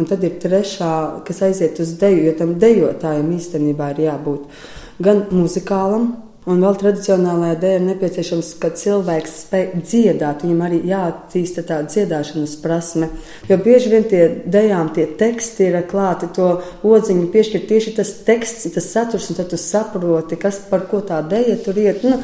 un 0.00 0.08
tad 0.08 0.24
ir 0.24 0.38
trešā, 0.40 0.94
kas 1.28 1.42
aiziet 1.44 1.76
uz 1.84 1.92
deju, 2.00 2.24
jo 2.30 2.34
tam 2.40 2.56
dejotājam 2.62 3.28
īstenībā 3.36 3.92
ir 3.92 4.06
jābūt 4.06 4.64
gan 5.04 5.26
muzikālam, 5.28 6.08
Un 6.48 6.62
vēl 6.64 6.76
tradicionālajā 6.80 7.56
dēļ 7.60 7.74
ir 7.76 7.82
nepieciešams, 7.90 8.54
ka 8.62 8.70
cilvēks 8.80 9.34
spēj 9.42 9.64
dziedāt, 9.82 10.46
viņam 10.46 10.62
arī 10.64 10.78
jāattīsta 10.88 11.64
tā 11.68 11.82
dziedāšanas 11.84 12.54
prasme. 12.62 13.10
Jo 13.50 13.58
bieži 13.60 13.90
vien 13.92 14.06
tie 14.08 14.22
dejām, 14.48 14.88
tie 14.96 15.04
teksti 15.20 15.66
ir 15.68 15.76
klāti, 15.90 16.30
to 16.32 16.62
odziņu 16.88 17.28
piešķir 17.34 17.66
tieši 17.68 17.92
tas 17.98 18.14
teksts, 18.24 18.70
tas 18.72 18.88
saturs, 18.94 19.28
un 19.28 19.36
tad 19.36 19.50
tu 19.52 19.60
saproti, 19.60 20.38
kas 20.40 20.62
par 20.70 20.86
ko 20.88 21.02
tā 21.04 21.20
deja 21.28 21.58
tur 21.60 21.76
iet. 21.76 22.00
Nu, 22.06 22.16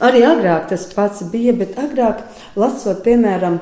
arī 0.00 0.24
agrāk 0.24 0.70
tas 0.72 0.88
pats 0.96 1.26
bija, 1.28 1.52
bet 1.60 1.76
agrāk 1.76 2.24
lasot, 2.56 3.04
piemēram, 3.04 3.60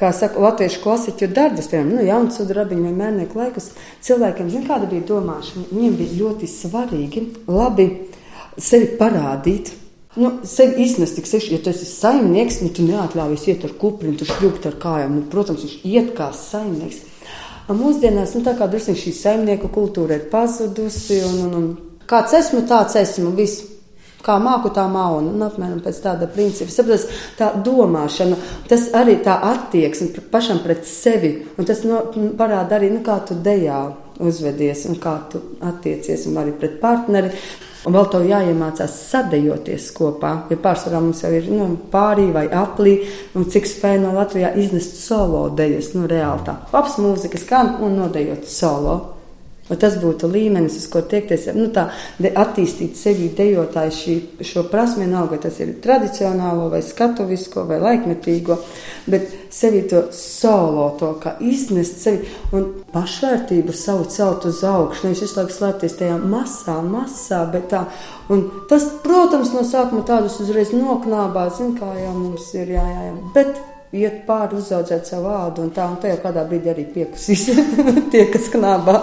kā 0.00 0.14
saka, 0.16 0.40
latviešu 0.40 0.80
klasiķu 0.80 1.28
darbus, 1.36 1.68
piemēram, 1.68 1.92
nu, 1.98 2.08
Jānis 2.08 2.40
Sudrabiņš 2.40 2.88
vai 2.88 2.94
Mērnieku 3.02 3.42
laikus, 3.42 3.68
cilvēkiem, 4.08 4.48
zin, 4.54 4.64
kāda 4.64 4.88
bija 4.88 5.04
domāšana, 5.12 5.68
viņiem 5.74 6.00
bija 6.00 6.18
ļoti 6.22 6.48
svarīgi 6.56 7.26
labi 7.52 7.90
sevi 8.58 8.90
parādīt. 8.98 9.72
Nu, 10.20 10.34
sevi 10.44 10.84
iznest 10.84 11.16
tik 11.16 11.28
seši, 11.28 11.54
ja 11.54 11.62
tu 11.64 11.70
esi 11.72 11.86
saimnieks, 11.88 12.60
nu, 12.60 12.68
tu 12.76 12.84
neatļaujies 12.84 13.46
iet 13.48 13.62
ar 13.64 13.72
kupriņu, 13.80 14.18
tu 14.20 14.28
šļūpt 14.28 14.68
ar 14.68 14.76
kājām. 14.82 15.14
Nu, 15.16 15.24
protams, 15.32 15.64
viņš 15.64 15.86
iet 15.88 16.12
kā 16.18 16.28
saimnieks. 16.36 17.00
Un 17.72 17.78
mūsdienās, 17.80 18.34
nu, 18.36 18.42
tā 18.44 18.52
kā 18.58 18.68
drusku 18.68 18.92
šī 18.98 19.12
saimnieku 19.16 19.70
kultūra 19.72 20.18
ir 20.18 20.26
pazudusi, 20.32 21.22
un, 21.24 21.38
un, 21.46 21.54
un 21.56 22.02
kāds 22.10 22.34
esmu, 22.36 22.66
tāds 22.68 22.98
esmu, 23.00 23.32
viss. 23.38 23.68
Kā 24.22 24.36
māku, 24.38 24.70
tā 24.70 24.84
maunu. 24.86 25.32
Un 25.34 25.42
apmēram 25.42 25.80
pēc 25.82 25.96
tāda 26.04 26.28
principa. 26.30 26.70
Sapratu, 26.70 27.08
tā 27.38 27.48
domāšana, 27.66 28.36
tas 28.70 28.84
arī 28.94 29.16
tā 29.24 29.34
attieksme 29.48 30.22
pašam 30.30 30.60
pret 30.62 30.86
sevi. 30.86 31.32
Un 31.58 31.66
tas 31.66 31.82
no, 31.88 32.04
parāda 32.38 32.78
arī, 32.78 32.92
nu, 32.92 33.00
kā 33.02 33.16
tu 33.26 33.34
dejā 33.34 33.80
uzvedies 34.22 34.84
un 34.86 35.00
kā 35.02 35.16
tu 35.32 35.42
attiecies 35.66 36.28
un 36.30 36.38
arī 36.38 36.54
pret 36.54 36.78
partneri. 36.84 37.32
Un 37.82 37.96
vēl 37.96 38.08
tev 38.12 38.26
jāiemācās 38.28 38.92
sadejoties 39.08 39.88
kopā. 39.96 40.32
Ja 40.52 40.58
pārsvarā 40.62 41.00
mums 41.02 41.24
jau 41.24 41.32
ir 41.34 41.48
nu, 41.50 41.66
pārī 41.90 42.28
vai 42.34 42.44
aplī, 42.46 42.98
un 43.34 43.48
cik 43.50 43.66
spēj 43.66 43.98
no 44.04 44.12
Latvijā 44.14 44.52
iznest 44.62 45.00
solo 45.02 45.48
dejas, 45.58 45.90
nu, 45.96 46.06
reāli 46.10 46.46
tā. 46.46 46.60
Labs 46.74 47.00
mūzikas 47.02 47.48
kā 47.48 47.64
un 47.82 47.98
nodejot 47.98 48.46
solo. 48.46 49.11
Vai 49.72 49.78
tas 49.80 49.94
būtu 49.96 50.28
līmenis, 50.28 50.74
uz 50.76 50.84
ko 50.92 51.00
tiekties, 51.08 51.46
nu, 51.56 51.70
tā, 51.72 51.86
attīstīt 52.20 52.98
sevi 53.00 53.30
dejotāju 53.32 53.94
šī, 53.96 54.16
šo 54.44 54.66
prasmi, 54.68 55.06
nav, 55.08 55.30
vai 55.30 55.38
tas 55.40 55.56
ir 55.64 55.70
tradicionālo, 55.80 56.66
vai 56.68 56.82
skatuvisko, 56.84 57.64
vai 57.70 57.78
laikmetīgo, 57.80 58.58
bet 59.08 59.32
sevi 59.48 59.80
to 59.88 60.02
solo, 60.12 60.90
to 61.00 61.14
kā 61.24 61.38
iznest 61.40 62.04
sevi 62.04 62.28
un 62.52 62.68
pašvērtību 62.92 63.72
savu 63.72 64.04
celt 64.12 64.44
uz 64.52 64.60
augšu, 64.60 65.06
nevis 65.06 65.24
visu 65.24 65.40
laiku 65.40 65.56
slēpties 65.56 65.96
tajā 66.02 66.20
masā, 66.20 66.76
masā, 66.84 67.40
bet 67.56 67.70
tā, 67.72 67.86
un 68.28 68.44
tas, 68.68 68.90
protams, 69.00 69.56
no 69.56 69.64
sākuma 69.64 70.04
tādus 70.04 70.36
uzreiz 70.44 70.76
noknābā, 70.76 71.48
zin, 71.56 71.78
kā 71.80 71.94
jau 71.96 72.12
mums 72.18 72.52
ir, 72.60 72.76
jā, 72.76 72.88
jā, 72.92 73.06
jā, 73.08 73.20
bet 73.32 73.71
iet 73.92 74.22
pāri, 74.26 74.58
uzaudzēt 74.58 75.08
savu 75.08 75.28
vārdu, 75.28 75.66
un 75.66 75.72
tā, 75.76 75.86
un 75.92 76.00
tajā 76.02 76.18
kādā 76.22 76.44
brīdī 76.48 76.72
arī 76.72 76.86
piekusīs 76.94 77.46
tie, 78.12 78.26
kas 78.32 78.50
knābā. 78.54 78.98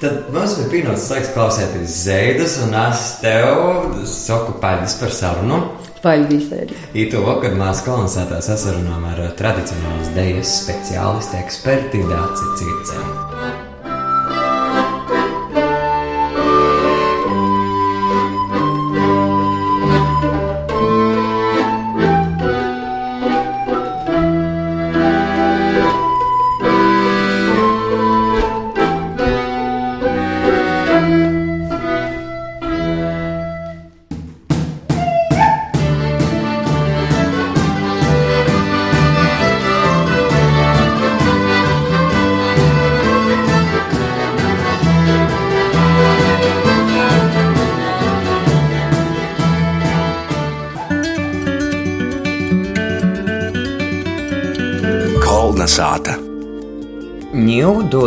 Tad 0.00 0.30
mums 0.32 0.54
ir 0.56 0.70
pienācis 0.72 1.10
laiks 1.12 1.32
klausīties 1.34 1.96
zēdas, 2.06 2.56
un 2.64 2.76
es 2.86 3.02
tev 3.20 3.98
saku 4.08 4.56
paļģis 4.62 4.96
par 5.02 5.12
sarunu. 5.16 5.58
Paļģis 6.00 6.46
arī. 6.56 6.78
Īto 7.02 7.20
vakar 7.26 7.58
mēs 7.60 7.82
kolonizētājs 7.84 8.48
sasarunām 8.48 9.04
ar 9.10 9.20
tradicionālas 9.36 10.14
dejas 10.16 10.54
speciālistu 10.62 11.36
eksperti 11.42 12.00
Dāci 12.08 12.54
Circeni. 12.62 13.29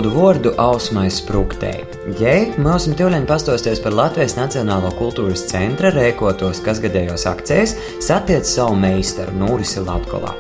Ņū 0.04 0.10
dod 0.12 0.18
vārdu 0.20 0.52
ausmai 0.60 1.06
spruktei. 1.08 1.86
Jei 2.20 2.50
mums 2.60 2.90
tīvleņi 2.92 3.24
pastosties 3.24 3.80
par 3.80 3.94
Latvijas 3.96 4.34
Nacionālo 4.36 4.90
kultūras 5.00 5.46
centra 5.48 5.94
rēkotos 5.96 6.60
kasgadējos 6.66 7.24
akcijas, 7.30 7.78
satiec 8.04 8.44
savu 8.44 8.76
meistaru 8.82 9.32
Nūrisi 9.40 9.80
Latkolā. 9.80 10.34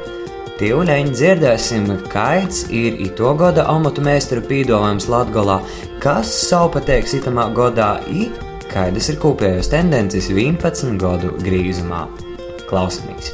Tīvleņi 0.59 1.15
dzirdēsim, 1.15 1.87
kāds 2.11 2.65
ir 2.75 2.99
ito 3.05 3.31
gada 3.39 3.69
amatu 3.71 4.03
meistaru 4.03 4.43
pīdolājums 4.49 5.07
Latgolā, 5.07 5.61
kas 6.03 6.33
savu 6.49 6.73
pateiks 6.75 7.15
itamā 7.21 7.47
godā 7.55 7.93
i 8.11 8.27
kādas 8.67 9.07
ir 9.13 9.21
kopējos 9.23 9.71
tendences 9.71 10.27
11 10.27 10.99
gadu 10.99 11.37
grīzumā. 11.39 12.03
Klausamies! 12.67 13.31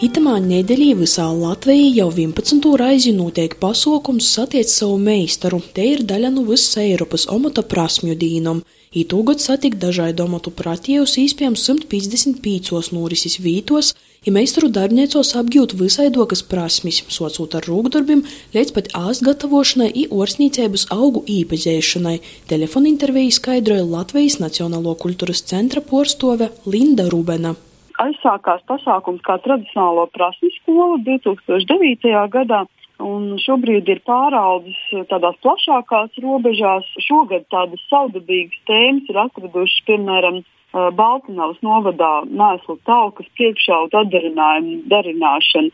Itamā 0.00 0.38
nedēļā 0.40 0.94
visā 0.96 1.26
Latvijā 1.28 1.90
jau 1.98 2.06
11. 2.08 2.68
reizi 2.80 3.10
notiek 3.12 3.52
pasākums 3.60 4.30
satiec 4.32 4.72
savu 4.72 4.94
meistaru. 4.96 5.58
Te 5.76 5.84
ir 5.84 6.00
daļa 6.08 6.30
no 6.32 6.46
visas 6.46 6.78
Eiropas 6.80 7.26
omata 7.28 7.60
prasmju 7.60 8.16
dīnam. 8.16 8.62
Itūgad 8.96 9.44
satik 9.44 9.76
dažādu 9.82 10.24
omatu 10.24 10.54
pratījus 10.56 11.18
īspējams 11.20 11.66
155 11.68 12.94
norisis 12.96 13.36
vītos, 13.44 13.92
ja 14.24 14.32
meistaru 14.32 14.72
darbniecos 14.72 15.36
apgūt 15.36 15.76
visaidokas 15.76 16.46
prasmis, 16.48 17.04
socot 17.12 17.60
ar 17.60 17.68
rūgdarbiem, 17.68 18.24
līdz 18.56 18.76
pat 18.80 18.92
āst 18.96 19.28
gatavošanai 19.28 19.92
i 19.92 20.08
orsnīcības 20.08 20.88
augu 20.96 21.26
īpazēšanai. 21.28 22.22
Telefona 22.48 22.88
interviju 22.96 23.36
skaidroja 23.36 23.84
Latvijas 23.84 24.40
Nacionālo 24.40 24.96
kultūras 24.96 25.44
centra 25.44 25.84
porstove 25.84 26.54
Linda 26.64 27.12
Rubena 27.12 27.58
aizsākās 28.04 28.62
pasākums 28.68 29.22
kā 29.26 29.38
tradicionālo 29.44 30.06
prasmu 30.14 30.50
skola 30.58 31.00
2009. 31.06 32.14
gadā. 32.36 32.64
Un 33.00 33.38
šobrīd 33.40 33.88
ir 33.88 34.02
pāraudzis 34.04 34.80
tādās 35.08 35.38
plašākās 35.44 36.18
robežās. 36.20 36.88
Šogad 37.00 37.46
tādas 37.52 37.80
saudabīgas 37.88 38.60
tēmas 38.68 39.08
ir 39.08 39.20
atradušas, 39.22 39.84
piemēram, 39.88 40.42
Baltiņavas 40.70 41.64
novadā 41.66 42.10
mēslu 42.28 42.76
taukas 42.86 43.26
priekšautu 43.38 44.04
atdarinājumu 44.04 44.76
darināšanu. 44.92 45.72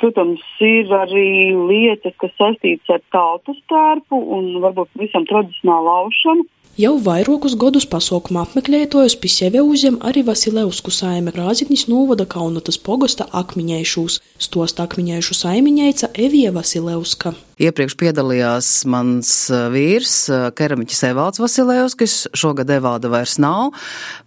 Protams, 0.00 0.40
ir 0.64 0.88
arī 0.96 1.52
lietas, 1.68 2.14
kas 2.22 2.32
saistītas 2.38 2.94
ar 2.94 3.02
tautas 3.12 3.58
tērpu 3.68 4.16
un 4.36 4.54
varbūt 4.62 4.94
visam 5.02 5.26
tradicionālu 5.28 5.92
aušanu. 5.96 6.46
Jau 6.78 6.92
vairākus 7.02 7.56
gadus 7.58 7.82
pasaukumā 7.90 8.44
apmeklētojus 8.46 9.16
pie 9.18 9.28
sevi 9.32 9.58
uzņem 9.58 9.96
arī 10.06 10.22
Vasilevsku 10.22 10.92
saime 10.94 11.32
Rāzitnis 11.34 11.88
novada 11.90 12.22
Kaunatas 12.30 12.78
pogosta 12.78 13.26
akmiņēšūs, 13.26 14.20
stost 14.38 14.78
akmiņēšu 14.78 15.34
saimiņēca 15.34 16.12
Evija 16.14 16.54
Vasilevska. 16.54 17.34
Iepriekš 17.60 17.98
piedalījās 17.98 18.70
mans 18.86 19.34
vīrs, 19.74 20.14
keramiķis 20.56 21.04
Evalds 21.10 21.42
Vasilevskis, 21.42 22.16
šogad 22.38 22.70
Evalda 22.78 23.10
vairs 23.10 23.36
nav, 23.42 23.74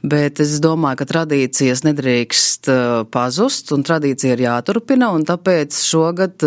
bet 0.04 0.44
es 0.44 0.60
domāju, 0.62 1.00
ka 1.00 1.12
tradīcijas 1.16 1.88
nedrīkst 1.88 2.70
pazust 3.16 3.72
un 3.72 3.88
tradīcija 3.88 4.36
ir 4.36 4.50
jāturpina, 4.50 5.14
un 5.16 5.24
tāpēc 5.32 5.80
šogad 5.80 6.44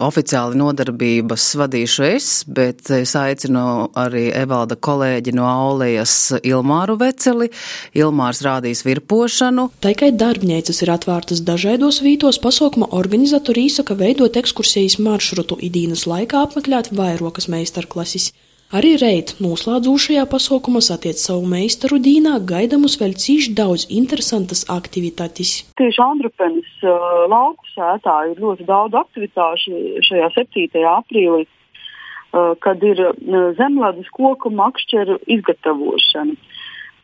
Oficiāli 0.00 0.56
nodarbības 0.56 1.50
vadīšu 1.60 2.04
es, 2.06 2.26
bet 2.48 2.88
es 2.96 3.10
aicinu 3.18 3.90
arī 4.00 4.30
Evalda 4.32 4.72
kolēģi 4.80 5.34
no 5.36 5.44
Aulijas 5.44 6.14
Ilmāru 6.40 6.96
Veceli. 6.96 7.50
Ilmārs 8.00 8.40
rādīs 8.46 8.86
virpošanu. 8.86 9.66
Tikai 9.84 10.14
darbnīcas 10.16 10.80
ir 10.80 10.94
atvērtas 10.94 11.44
dažādos 11.44 12.00
vītos, 12.00 12.40
pasaukuma 12.40 12.88
organizatori 12.96 13.66
īsaka 13.68 13.98
veidot 14.00 14.40
ekskursijas 14.40 14.96
maršrutu 14.96 15.60
idīnas 15.60 16.06
laikā 16.08 16.40
apmeklēt 16.46 16.88
vairokas 16.96 17.50
meistarklases. 17.52 18.30
Arī 18.72 18.94
reit 18.96 19.34
noslēdzošajā 19.44 20.22
pasaukumā 20.32 20.80
satiec 20.80 21.18
savu 21.20 21.44
meistaru 21.44 21.98
dīnā, 22.00 22.38
gaidamus 22.48 22.94
vēl 22.96 23.12
cīši 23.20 23.50
daudz 23.58 23.82
interesantas 23.92 24.62
aktivitātes. 24.72 25.50
Tieši 25.76 26.00
Andrupenes 26.00 26.70
lauku 27.28 27.68
sētā 27.74 28.14
ir 28.30 28.40
ļoti 28.40 28.64
daudz 28.70 28.96
aktivitāšu 29.02 29.76
šajā 30.08 30.30
7. 30.38 30.86
aprīlī, 30.88 31.44
kad 32.64 32.80
ir 32.88 33.04
zemlēdas 33.60 34.08
koku 34.16 34.48
makšķeru 34.56 35.18
izgatavošana. 35.36 36.40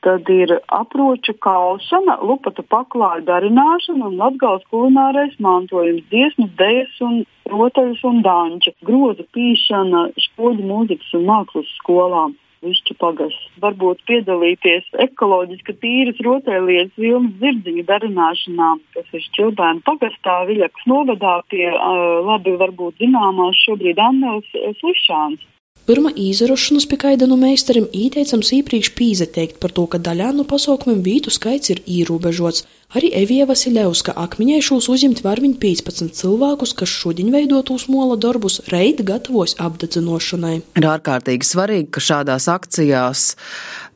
Tad 0.08 0.28
ir 0.32 0.52
aproču 0.72 1.34
kalšana, 1.44 2.14
lupatu 2.28 2.62
paklāju 2.74 3.26
darināšana 3.26 4.06
un 4.06 4.14
latgals 4.16 4.62
kulinārais 4.72 5.34
mantojums, 5.46 6.06
dziesmas, 6.08 6.54
dēļas 6.60 6.94
un 7.04 7.18
rotaļas 7.52 8.00
un 8.08 8.22
danča, 8.24 8.72
grozu 8.88 9.26
pīšana, 9.36 10.06
spoļu 10.28 10.64
mūzikas 10.70 11.10
un 11.18 11.26
mākslas 11.28 11.74
skolām. 11.82 12.38
Višķi 12.64 12.96
pagas. 13.02 13.36
Varbūt 13.62 14.00
piedalīties 14.08 14.88
ekoloģiski 15.04 15.76
tīras 15.84 16.24
rotaļlietas 16.26 17.04
vilnas 17.04 17.36
zirdziņu 17.44 17.84
darināšanā, 17.92 18.70
kas 18.96 19.12
ir 19.14 19.28
Čilbēna 19.36 19.84
pagastā, 19.90 20.38
Viļakas 20.48 20.88
novadā 20.88 21.36
pie 21.52 21.68
uh, 21.68 22.24
labi 22.32 22.56
varbūt 22.64 23.04
zināmās 23.04 23.60
šobrīd 23.68 24.00
Annels 24.08 24.56
Slišāns. 24.80 25.44
Pirmā 25.88 26.10
izrašanās 26.20 26.84
pie 26.84 26.98
kaidanu 27.00 27.38
meistaram 27.40 27.86
ieteicams 27.96 28.50
iepriekš 28.52 28.90
pīzeteikt 28.92 29.54
par 29.62 29.72
to, 29.72 29.86
ka 29.88 29.96
daļā 29.96 30.34
no 30.36 30.44
pasaukumiem 30.44 30.98
vītu 31.06 31.32
skaits 31.32 31.72
ir 31.72 31.80
ierobežots. 31.88 32.66
Arī 32.92 33.08
Evija 33.16 33.46
Vasiljevska 33.48 34.12
akmiņēšos 34.20 34.90
uzņemt 34.92 35.24
var 35.24 35.40
viņa 35.40 35.56
15 35.62 36.12
cilvēkus, 36.20 36.76
kas 36.76 36.92
šodien 36.92 37.32
veidotūs 37.32 37.88
mola 37.88 38.20
darbus 38.20 38.60
reid 38.68 39.00
gatavos 39.08 39.56
apdedzinošanai. 39.64 40.54
Ir 40.76 40.90
ārkārtīgi 40.92 41.48
svarīgi, 41.54 41.88
ka 41.96 42.04
šādās 42.04 42.50
akcijās 42.52 43.26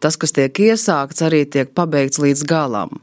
tas, 0.00 0.16
kas 0.16 0.32
tiek 0.32 0.64
iesākts, 0.72 1.20
arī 1.28 1.44
tiek 1.44 1.76
pabeigts 1.76 2.24
līdz 2.24 2.48
galam. 2.48 3.02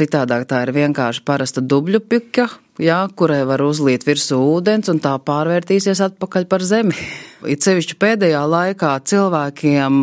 Citādāk 0.00 0.48
tā 0.48 0.64
ir 0.64 0.72
vienkārši 0.80 1.28
parasta 1.28 1.60
dubļu 1.60 2.06
pika, 2.08 2.48
jā, 2.80 3.04
kurai 3.12 3.44
var 3.44 3.68
uzliet 3.68 4.08
virsū 4.08 4.40
ūdens 4.56 4.88
un 4.88 5.04
tā 5.04 5.18
pārvērtīsies 5.20 6.06
atpakaļ 6.08 6.48
par 6.48 6.64
zemi. 6.64 6.96
It 7.46 7.62
sevišķi 7.62 7.94
pēdējā 8.02 8.40
laikā 8.50 8.92
cilvēkiem 9.06 9.98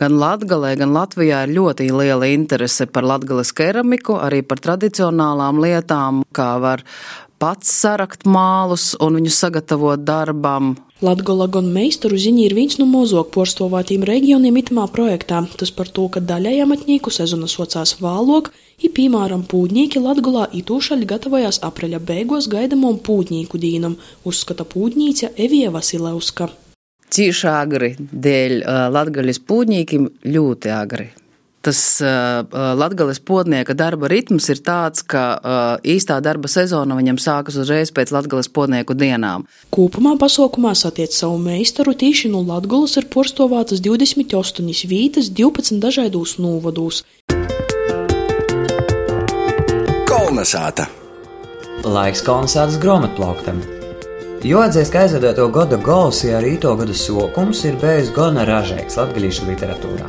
gan 0.00 0.16
Latgalē, 0.18 0.74
gan 0.80 0.94
Latvijā 0.96 1.44
ir 1.46 1.54
ļoti 1.54 1.90
liela 1.94 2.26
interese 2.32 2.88
par 2.90 3.06
latgales 3.06 3.52
keramiku, 3.54 4.18
arī 4.18 4.42
par 4.42 4.62
tradicionālām 4.64 5.62
lietām, 5.62 6.24
kā 6.34 6.56
var 6.62 6.82
pats 7.42 7.70
sarakt 7.82 8.26
mālus 8.26 8.92
un 9.02 9.20
viņus 9.20 9.38
sagatavot 9.44 10.02
darbam, 10.02 10.74
Latgola 11.02 11.48
gan 11.50 11.66
meistaru 11.74 12.14
ziņa 12.14 12.44
ir 12.44 12.52
viens 12.54 12.76
no 12.78 12.84
mozog 12.86 13.32
porstovātīm 13.34 14.04
reģioniem 14.06 14.60
itamā 14.60 14.84
projektā. 14.94 15.40
Tas 15.58 15.74
par 15.74 15.90
to, 15.90 16.04
ka 16.14 16.22
daļai 16.22 16.60
amatnieku 16.62 17.10
sezona 17.10 17.50
socās 17.50 17.96
vālok, 17.98 18.52
i, 18.78 18.86
piemēram, 18.86 19.42
pūģnieki 19.50 19.98
Latgolā 20.06 20.46
itūšaļ 20.62 21.02
gatavojās 21.10 21.58
apreļa 21.66 21.98
beigos 22.06 22.46
gaidamom 22.54 23.02
pūģnieku 23.02 23.58
dīnam, 23.66 23.98
uzskata 24.22 24.62
pūģnīca 24.62 25.34
Evija 25.42 25.74
Vasilevska. 25.74 26.52
Cīši 27.12 27.48
agri 27.52 27.90
dēļ 27.98 28.62
latgaļas 28.94 29.42
pūģniekiem 29.48 30.08
ļoti 30.32 30.72
agri 30.72 31.10
tas 31.62 32.00
uh, 32.02 32.74
latgales 32.76 33.20
podnieka 33.22 33.74
darba 33.78 34.10
ritms 34.10 34.48
ir 34.52 34.60
tāds, 34.66 35.04
ka 35.06 35.22
uh, 35.38 35.58
īstā 35.86 36.18
darba 36.24 36.50
sezona 36.50 36.96
viņam 36.98 37.20
sākas 37.22 37.58
uzreiz 37.62 37.92
pēc 37.94 38.12
latgales 38.14 38.50
podnieku 38.52 38.96
dienām. 38.98 39.46
Kopumā 39.74 40.16
pasaukumā 40.20 40.74
satiec 40.78 41.14
savu 41.14 41.38
meistaru 41.42 41.94
tīši 41.98 42.32
no 42.32 42.42
latgales 42.46 42.96
ir 42.98 43.06
porstovātas 43.12 43.82
28 43.84 44.88
vītas 44.90 45.30
12 45.30 45.78
dažādos 45.82 46.38
novados. 46.42 47.04
Kolnesāta! 50.10 50.90
Laiks 51.82 52.22
kolnesātas 52.26 52.78
grāmatplauktam! 52.82 53.62
Joatzīst, 54.42 54.90
ka 54.90 55.04
aizvedoto 55.04 55.44
gada 55.54 55.76
golsi 55.78 56.32
ar 56.34 56.42
īto 56.42 56.72
gada 56.74 56.94
sokums 56.98 57.60
ir 57.68 57.76
bijis 57.78 58.08
gana 58.10 58.42
ražīgs 58.42 58.96
latgalīšu 58.98 59.46
literatūrā. 59.46 60.08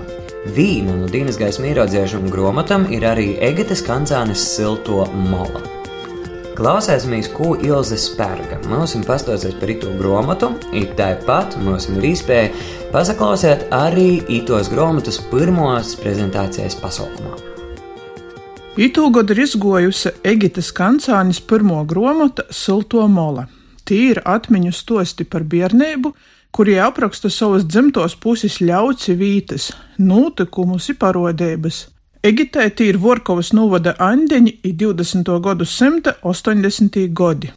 Vīna 0.56 0.96
no 0.98 1.06
Dienas 1.06 1.38
gaismas 1.38 1.70
ieraudzēšana 1.70 2.34
grāmatam 2.34 2.88
ir 2.90 3.06
arī 3.06 3.28
Egetes 3.46 3.86
kancānes 3.86 4.42
silto 4.56 5.06
mola. 5.30 5.62
Klausēsimies, 6.58 7.30
ko 7.38 7.54
Ilze 7.62 8.02
spērga. 8.02 8.58
Mums 8.74 8.98
ir 8.98 9.06
pastāstījis 9.06 9.62
par 9.62 9.76
itu 9.76 9.94
grāmatu, 10.02 10.50
it 10.74 10.98
tāpat 10.98 11.62
mums 11.62 11.92
ir 11.94 12.02
iespēja 12.10 12.50
pasaklausīt 12.90 13.70
arī 13.70 14.24
itos 14.34 14.74
grāmatas 14.74 15.22
pirmos 15.30 15.94
prezentācijas 16.02 16.82
pasaukumā. 16.82 17.38
Itūgad 18.82 19.30
ir 19.30 19.46
izgojusi 19.46 20.18
Egitas 20.26 20.74
kancānis 20.74 21.38
pirmo 21.38 21.84
grāmatu 21.86 22.50
Silto 22.50 23.06
mola. 23.06 23.46
Tīra 23.88 24.24
atmiņu 24.36 24.72
stosti 24.72 25.26
par 25.28 25.44
bērnību, 25.44 26.14
kurie 26.54 26.78
apraksta 26.80 27.32
savas 27.34 27.66
dzimtos 27.66 28.16
puses 28.16 28.60
ļauci 28.62 29.16
vītas, 29.20 29.72
notikumus 29.98 30.90
un 30.94 31.00
parodības. 31.02 31.88
Egitētī 32.24 32.88
ir 32.88 33.02
Vorkovas 33.04 33.52
novada 33.52 33.98
andeņi 34.00 34.54
i 34.64 34.72
20. 34.80 35.28
gadu 35.44 35.66
simta 35.68 36.14
80. 36.24 37.02
gadi. 37.12 37.52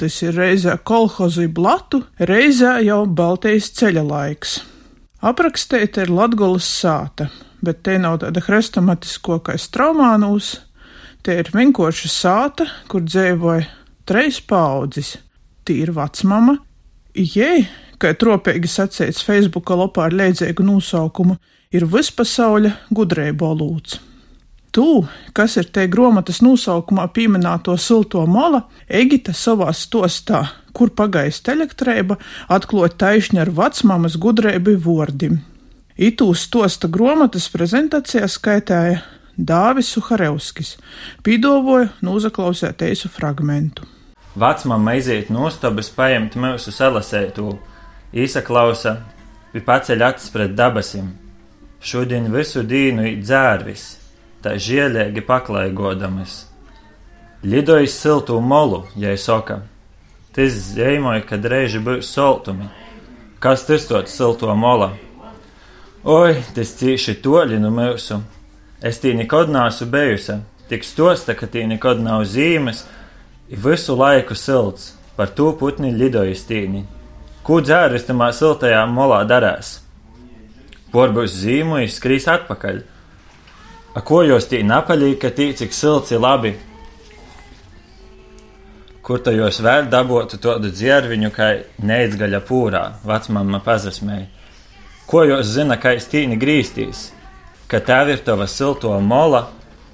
Tas 0.00 0.16
ir 0.24 0.34
reizē 0.34 0.74
kolhozu 0.82 1.46
blatu, 1.48 2.00
reizē 2.18 2.80
jau 2.82 3.04
Baltijas 3.06 3.70
ceļa 3.78 4.02
laiks. 4.08 4.56
Aprakstēta 5.22 6.02
ir 6.02 6.10
Latgolas 6.10 6.66
sāta, 6.66 7.28
bet 7.62 7.84
te 7.86 7.94
nav 8.02 8.18
tāda 8.24 8.42
hrestomatisko 8.42 9.38
kā 9.46 9.54
straumānūs, 9.54 10.56
te 11.22 11.36
ir 11.38 11.52
vienkārši 11.54 12.10
sāta, 12.10 12.66
kur 12.90 13.06
dzīvoja 13.06 13.68
treis 14.08 14.40
paudzes. 14.42 15.14
Tī 15.62 15.78
ir 15.84 15.92
vecmama, 15.94 16.56
jē, 17.14 17.66
kā 18.02 18.14
tropīgi 18.18 18.70
sacīts 18.70 19.22
Facebooka 19.26 19.76
lapā 19.78 20.08
ar 20.08 20.16
leidzīgu 20.18 20.64
nosaukumu, 20.66 21.36
ir 21.72 21.86
vispasauļa 21.88 22.72
gudrība 22.90 23.52
lūdzu. 23.56 24.00
Tu, 24.72 24.86
kas 25.36 25.58
ir 25.60 25.66
te 25.68 25.84
grāmatas 25.92 26.40
nosaukumā 26.40 27.04
pieminēto 27.12 27.74
silto 27.76 28.24
mola, 28.24 28.62
Egita 28.88 29.34
savā 29.36 29.68
stostā, 29.76 30.46
kur 30.72 30.94
pagaist 30.96 31.48
elektrība, 31.52 32.16
atklāja 32.48 32.96
taisni 33.04 33.42
ar 33.42 33.52
vecmāmas 33.52 34.16
gudrību 34.16 34.78
vārdim. 34.86 35.42
Itū 36.00 36.30
stosta 36.32 36.88
grāmatas 36.88 37.50
prezentācijā 37.52 38.24
skaitēja 38.32 39.02
Dāvis 39.36 39.92
Suharevskis, 39.92 40.78
pīdovoja 41.24 41.90
nūzaklausēt 42.00 42.88
eisu 42.88 43.12
fragmentu. 43.12 43.84
Vecmāma 44.32 44.94
aiziet 44.96 45.28
nostabas 45.28 45.90
paņemt 45.92 46.38
mūsu 46.40 46.72
salasētu 46.72 47.50
Īsaklausa 48.12 48.98
bija 49.52 49.64
paceļ 49.64 50.04
acis 50.06 50.32
pret 50.32 50.54
dabasim. 50.56 51.10
Šodien 51.80 52.30
visu 52.32 52.62
dienu 52.62 53.04
ir 53.08 53.20
dzērvis, 53.20 53.84
tā 54.44 54.54
žielēgi 54.60 55.24
paklaigodamas. 55.26 56.46
Lidojis 57.42 57.96
siltu 57.98 58.38
molu, 58.40 58.84
jai 58.96 59.16
soka. 59.18 59.62
Tas 60.32 60.54
zīmoja, 60.76 61.24
ka 61.28 61.36
reiži 61.36 61.80
būs 61.82 62.12
soltumi. 62.14 62.68
Kas 63.42 63.66
tas 63.66 63.88
tot 63.88 64.08
silto 64.08 64.54
mola? 64.54 64.92
Oi, 66.04 66.38
tas 66.54 66.72
cīši 66.78 67.18
toļi 67.24 67.58
no 67.60 67.72
mūsu. 67.74 68.20
Es 68.80 69.00
tī 69.02 69.12
nekad 69.18 69.50
nāsu 69.52 69.88
bijusi, 69.90 70.38
tik 70.70 70.84
stosta, 70.86 71.34
ka 71.34 71.48
tī 71.50 71.66
nekad 71.68 72.00
nav 72.00 72.24
zīmes, 72.26 72.84
visu 73.52 73.96
laiku 73.96 74.34
silts, 74.34 74.94
par 75.16 75.30
to 75.36 75.52
putni 75.58 75.92
lidojis 75.92 76.46
tīni. 76.48 76.86
Ko 77.44 77.60
dzērvis 77.60 78.06
tamā 78.08 78.30
siltajā 78.32 78.82
molā 78.88 79.22
darēs? 79.28 79.80
Porbūs 80.92 81.34
zīmu 81.42 81.80
izskrīs 81.84 82.28
atpakaļ. 82.30 82.82
A 83.96 84.00
ko 84.00 84.22
jūs 84.24 84.46
tī 84.48 84.62
napaļī, 84.64 85.16
ka 85.20 85.32
tī 85.34 85.50
cik 85.56 85.74
silts 85.76 86.12
ir 86.14 86.22
labi? 86.22 86.54
Kur 89.02 89.18
ta 89.18 89.34
jūs 89.34 89.58
vēl 89.64 89.88
dabotu 89.90 90.38
tādu 90.38 90.70
dzērviņu, 90.70 91.32
kā 91.34 91.48
neizgaļa 91.82 92.40
pūrā, 92.46 92.84
vecmāma 93.04 93.58
pazasmēja? 93.64 94.28
Ko 95.10 95.26
jūs 95.26 95.50
zina, 95.58 95.76
kā 95.76 95.96
stīni 96.00 96.38
grīstīs? 96.40 97.10
Ka 97.68 97.82
tev 97.84 98.14
ir 98.14 98.22
tava 98.24 98.46
silto 98.46 98.94
mola, 99.00 99.48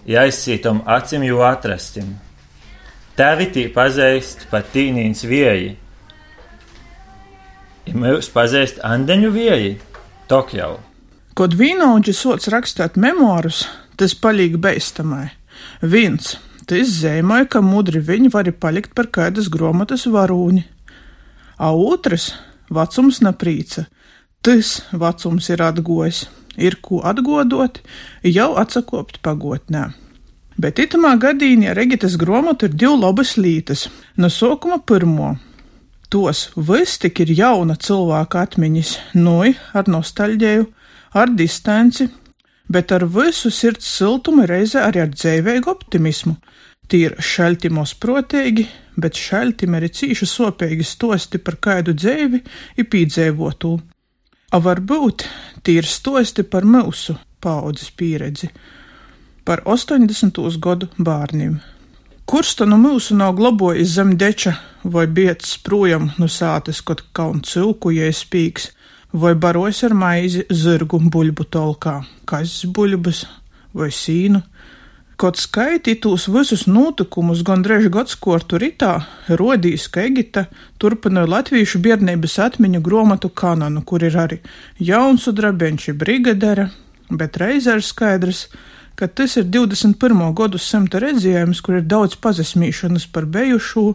jāizsītam 0.07 0.85
acim 0.87 1.25
jū 1.27 1.41
atrastim. 1.47 2.13
Tevi 3.19 3.51
tī 3.51 3.67
pazīst 3.75 4.47
pat 4.53 4.71
tīnīns 4.75 5.25
vieji 5.27 5.77
ja 7.89 7.97
mēs 7.97 8.29
pazīst 8.33 8.83
Andeņu 8.85 9.33
vieji, 9.35 9.77
tok 10.29 10.53
jau. 10.57 10.73
Kad 11.39 11.55
vīnauģi 11.57 12.15
sots 12.17 12.51
rakstīt 12.53 12.99
memoārus, 13.01 13.65
tas 13.99 14.15
palīk 14.19 14.59
beistamai. 14.63 15.29
Viens, 15.83 16.37
tas 16.69 16.91
zīmēja, 16.99 17.49
ka 17.55 17.63
mudri 17.65 18.03
viņi 18.05 18.33
var 18.35 18.51
palikt 18.61 18.95
par 18.99 19.11
kādas 19.15 19.49
grāmatas 19.53 20.07
varūni. 20.11 20.67
A 21.59 21.71
otrs, 21.75 22.33
vecums 22.71 23.23
naprīca, 23.25 23.87
tas 24.43 24.83
vecums 24.93 25.49
ir 25.51 25.63
atgojis, 25.65 26.27
ir 26.59 26.79
ko 26.83 27.01
atgodot, 27.07 27.81
jau 28.27 28.51
atsakopt 28.61 29.23
pagotnē. 29.23 29.89
Bet 30.59 30.81
itamā 30.83 31.13
gadījumā 31.23 31.75
Regitas 31.79 32.17
grāmata 32.19 32.67
ir 32.67 32.75
divi 32.75 32.97
labas 32.99 33.37
lītas. 33.39 33.87
No 34.19 34.27
sākuma 34.27 34.81
pirmo 34.83 35.37
tos 36.11 36.49
viss 36.57 36.99
tik 36.99 37.21
ir 37.23 37.31
jauna 37.37 37.77
cilvēka 37.77 38.43
atmiņas, 38.47 38.95
nui 39.15 39.53
ar 39.77 39.91
nostalģēju, 39.93 40.65
ar 41.21 41.35
distanci, 41.37 42.09
bet 42.69 42.93
ar 42.93 43.05
visu 43.07 43.53
sirds 43.55 43.89
siltumu 43.99 44.47
reizē 44.49 44.83
arī 44.89 45.05
ar 45.05 45.13
dzēvēju 45.13 45.69
optimismu. 45.71 46.35
Tīri 46.89 47.21
šaltimos 47.21 47.93
protīgi, 48.01 48.65
bet 48.97 49.17
šaltim 49.21 49.77
arī 49.77 49.93
cīši 49.93 50.27
sopīgi 50.27 50.87
stosti 50.89 51.39
par 51.39 51.59
kādu 51.61 51.93
dzēvi 51.93 52.41
ir 52.81 52.89
pīdzēvotu. 52.89 53.75
A 54.57 54.61
varbūt 54.65 55.27
tīri 55.63 55.87
stosti 55.87 56.47
par 56.49 56.65
mūsu 56.65 57.19
paudzes 57.45 57.93
pieredzi, 57.93 58.49
par 59.49 59.63
80. 59.65 60.59
gadu 60.61 60.91
bērniem. 61.01 61.55
Kurš 62.29 62.51
to 62.59 62.67
no 62.69 62.77
mūsu 62.77 63.15
nav 63.17 63.31
glabājis 63.39 63.95
zem 63.97 64.11
deča 64.21 64.59
vai 64.85 65.07
bietis 65.09 65.55
projām 65.65 66.11
no 66.21 66.29
sātes, 66.29 66.83
kad 66.85 67.01
kaun 67.17 67.41
cilku 67.41 67.95
iespīgs, 67.97 68.69
vai 69.17 69.33
barojas 69.33 69.81
ar 69.89 69.97
maizi 69.97 70.45
zirgu 70.53 71.01
buļbu 71.01 71.49
tolkā, 71.49 71.97
kazas 72.29 72.69
buļbas 72.77 73.25
vai 73.73 73.89
sīnu. 73.89 74.45
Kaut 75.19 75.41
skaitītos 75.41 76.29
visus 76.29 76.69
notikumus 76.69 77.41
gandrīz 77.41 77.89
gadskortu 77.89 78.61
ritā, 78.61 78.99
rodīs, 79.41 79.89
ka 79.89 80.05
Egita 80.05 80.45
turpināja 80.77 81.33
latviešu 81.39 81.81
biednības 81.89 82.37
atmiņu 82.53 82.85
gromatu 82.85 83.33
kanonu, 83.33 83.81
kur 83.81 84.05
ir 84.05 84.21
arī 84.29 84.45
jaunsu 84.79 85.33
drabenči 85.33 85.97
brigadere, 85.97 86.69
bet 87.09 87.41
reizē 87.41 87.81
ir 87.81 87.89
skaidrs, 87.95 88.51
ka 88.53 88.77
tas 89.07 89.37
ir 89.39 89.45
21. 89.47 90.35
gadu 90.35 90.59
simta 90.59 90.99
redzējums, 90.99 91.61
kur 91.63 91.79
ir 91.79 91.85
daudz 91.87 92.17
pazemīšanas 92.19 93.07
par 93.15 93.29
bejušo, 93.31 93.93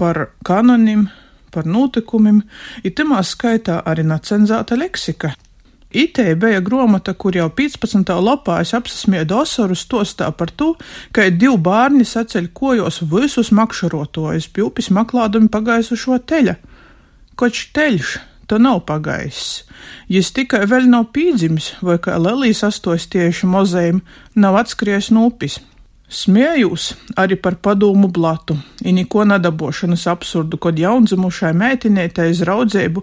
par 0.00 0.30
kanonim, 0.46 1.08
par 1.52 1.68
notikumiem, 1.68 2.40
ir 2.80 2.94
tamā 2.96 3.20
skaitā 3.20 3.82
arī 3.84 4.06
nacenzēta 4.08 4.78
leksika. 4.78 5.34
Itē 5.88 6.34
bija 6.36 6.60
grāmata, 6.60 7.14
kur 7.16 7.36
jau 7.36 7.48
15. 7.48 8.10
lapā 8.20 8.58
es 8.60 8.74
apsasmiedu 8.76 9.38
Osaru 9.40 9.76
stostā 9.76 10.28
par 10.36 10.50
to, 10.52 10.74
ka 11.16 11.30
divi 11.32 11.56
bērni 11.56 12.04
saceļ 12.04 12.50
kojos 12.52 13.00
visus 13.08 13.48
makšarotojus, 13.56 14.50
pjūpis 14.52 14.90
maklādami 14.92 15.48
pagaisušo 15.48 16.20
teļa. 16.28 16.58
Koč 17.40 17.70
teļš, 17.72 18.18
to 18.48 18.58
nav 18.58 18.82
pagaiss. 18.88 19.62
Jis 20.08 20.32
tikai 20.36 20.64
vēl 20.68 20.88
nav 20.90 21.10
pīdzims, 21.14 21.74
vai 21.84 21.98
kā 22.02 22.16
Lelijas 22.18 22.64
astos 22.66 23.06
tieši 23.12 23.48
mozējiem, 23.48 24.00
nav 24.34 24.56
atskries 24.64 25.12
no 25.14 25.28
upis. 25.28 25.60
Smiejos 26.08 26.94
arī 27.20 27.36
par 27.36 27.58
padomu 27.60 28.08
blatu, 28.08 28.56
i 28.80 28.94
neko 28.96 29.26
nadabošanas 29.28 30.06
absurdu, 30.08 30.56
kad 30.56 30.78
jaundzimušai 30.80 31.50
mētinētai 31.52 32.30
izraudzību 32.32 33.02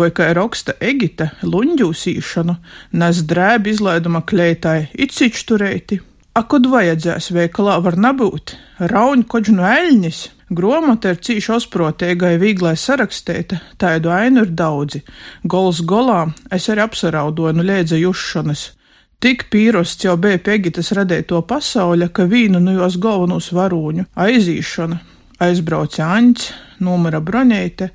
vai 0.00 0.08
kā 0.16 0.30
raksta 0.38 0.72
Egita 0.80 1.34
luņģūsīšanu, 1.44 2.54
nes 2.96 3.20
drēbi 3.28 3.76
izlaiduma 3.76 4.24
kleitai, 4.24 4.88
it 4.96 5.12
cičturēti. 5.12 6.00
A, 6.36 6.46
kad 6.48 6.64
vajadzēs 6.68 7.28
veikalā 7.36 7.76
var 7.84 8.00
nebūt, 8.00 8.56
rauņ 8.80 9.28
koģu 9.28 9.58
no 9.60 9.68
eļņas, 9.68 10.22
gromata 10.50 11.12
ir 11.14 11.20
cīši 11.22 11.52
osprotēgai 11.56 12.36
vīglai 12.40 12.76
sarakstēta, 12.78 13.60
tādu 13.80 14.12
ainu 14.14 14.44
ir 14.46 14.52
daudzi, 14.54 15.02
gols 15.44 15.82
golā 15.82 16.26
es 16.52 16.68
arī 16.70 16.84
apsaraudoju 16.86 17.56
nu 17.56 17.66
liedza 17.66 17.98
jušanas. 17.98 18.70
Tik 19.18 19.46
pīrosts 19.50 20.04
jau 20.04 20.14
bija 20.20 20.38
Pegitas 20.38 20.92
radēto 20.92 21.40
pasauļa, 21.48 22.10
ka 22.12 22.26
vīnu 22.28 22.60
no 22.60 22.74
jos 22.76 22.98
galvenos 23.00 23.48
varūņu 23.56 24.04
aizīšana, 24.12 24.98
aizbrauca 25.40 26.04
Aņķis, 26.04 26.50
numura 26.84 27.22
broņeite, 27.24 27.90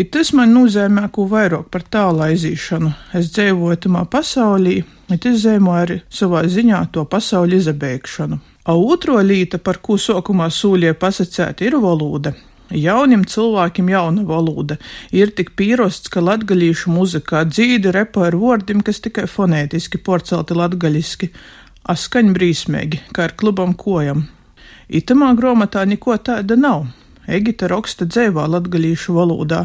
ir 0.00 0.10
tas 0.10 0.32
man 0.32 0.56
nozīmē, 0.56 1.10
ko 1.12 1.28
vairāk 1.28 1.68
par 1.70 1.84
tālu 1.84 2.24
aizīšanu. 2.30 2.92
Es 3.14 3.30
dzīvoju 3.36 3.82
tamā 3.84 4.06
pasaulī, 4.10 4.80
it 5.12 5.28
izzīmoju 5.28 5.82
arī 5.84 6.00
savā 6.08 6.46
ziņā 6.48 6.86
to 6.96 7.04
pasauļu 7.04 7.60
izabēgšanu. 7.60 8.40
A 8.66 8.74
otro 8.74 9.20
līta, 9.22 9.60
par 9.62 9.78
ko 9.78 9.94
sokumā 10.00 10.50
sūļie 10.50 10.92
pasacēt, 10.98 11.62
ir 11.62 11.78
valoda. 11.78 12.34
Jaunim 12.74 13.22
cilvēkiem 13.30 13.92
jauna 13.92 14.24
valoda 14.26 14.74
ir 15.14 15.30
tik 15.38 15.52
pīrosts, 15.54 16.10
ka 16.10 16.18
latgaļīšu 16.18 16.90
muzikā 16.90 17.44
dzīdi 17.46 17.92
repo 17.94 18.24
ar 18.26 18.34
vārdiem, 18.34 18.82
kas 18.82 18.98
tikai 19.04 19.28
fonētiski 19.30 20.02
porcelti 20.02 20.58
latgaļiski, 20.58 21.30
askaņ 21.94 22.32
brīsmīgi, 22.34 23.04
kā 23.14 23.28
ar 23.28 23.36
klubam 23.38 23.76
kojam. 23.78 24.26
Itamā 24.90 25.30
grāmatā 25.38 25.86
neko 25.86 26.18
tāda 26.18 26.58
nav. 26.58 26.88
Egita 27.26 27.66
raksta 27.70 28.06
dzēvā 28.06 28.46
latgaļīšu 28.52 29.14
valodā. 29.16 29.64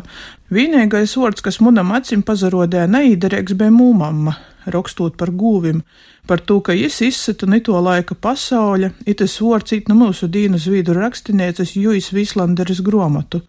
Vienīgais 0.52 1.14
vārds, 1.18 1.44
kas 1.46 1.60
munam 1.62 1.94
acim 1.96 2.24
pazarodēja 2.26 2.90
neīderīgs, 2.90 3.54
bija 3.58 3.74
mūmamma, 3.74 4.36
rakstot 4.74 5.18
par 5.18 5.32
gūvim, 5.32 5.84
par 6.28 6.42
to, 6.42 6.60
ka 6.66 6.74
jis 6.74 7.02
izsita 7.06 7.46
nito 7.50 7.78
laika 7.78 8.18
pasauļa, 8.18 8.92
itas 9.06 9.38
vārds 9.42 9.78
īt 9.78 9.90
no 9.90 9.98
mūsu 10.02 10.30
dīnu 10.32 10.60
zvīdu 10.62 10.98
rakstinieces 10.98 11.76
Juis 11.78 12.12
Vislanderis 12.14 12.82
gromatu, 12.82 13.44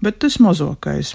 bet 0.00 0.20
tas 0.20 0.38
mazokais. 0.40 1.14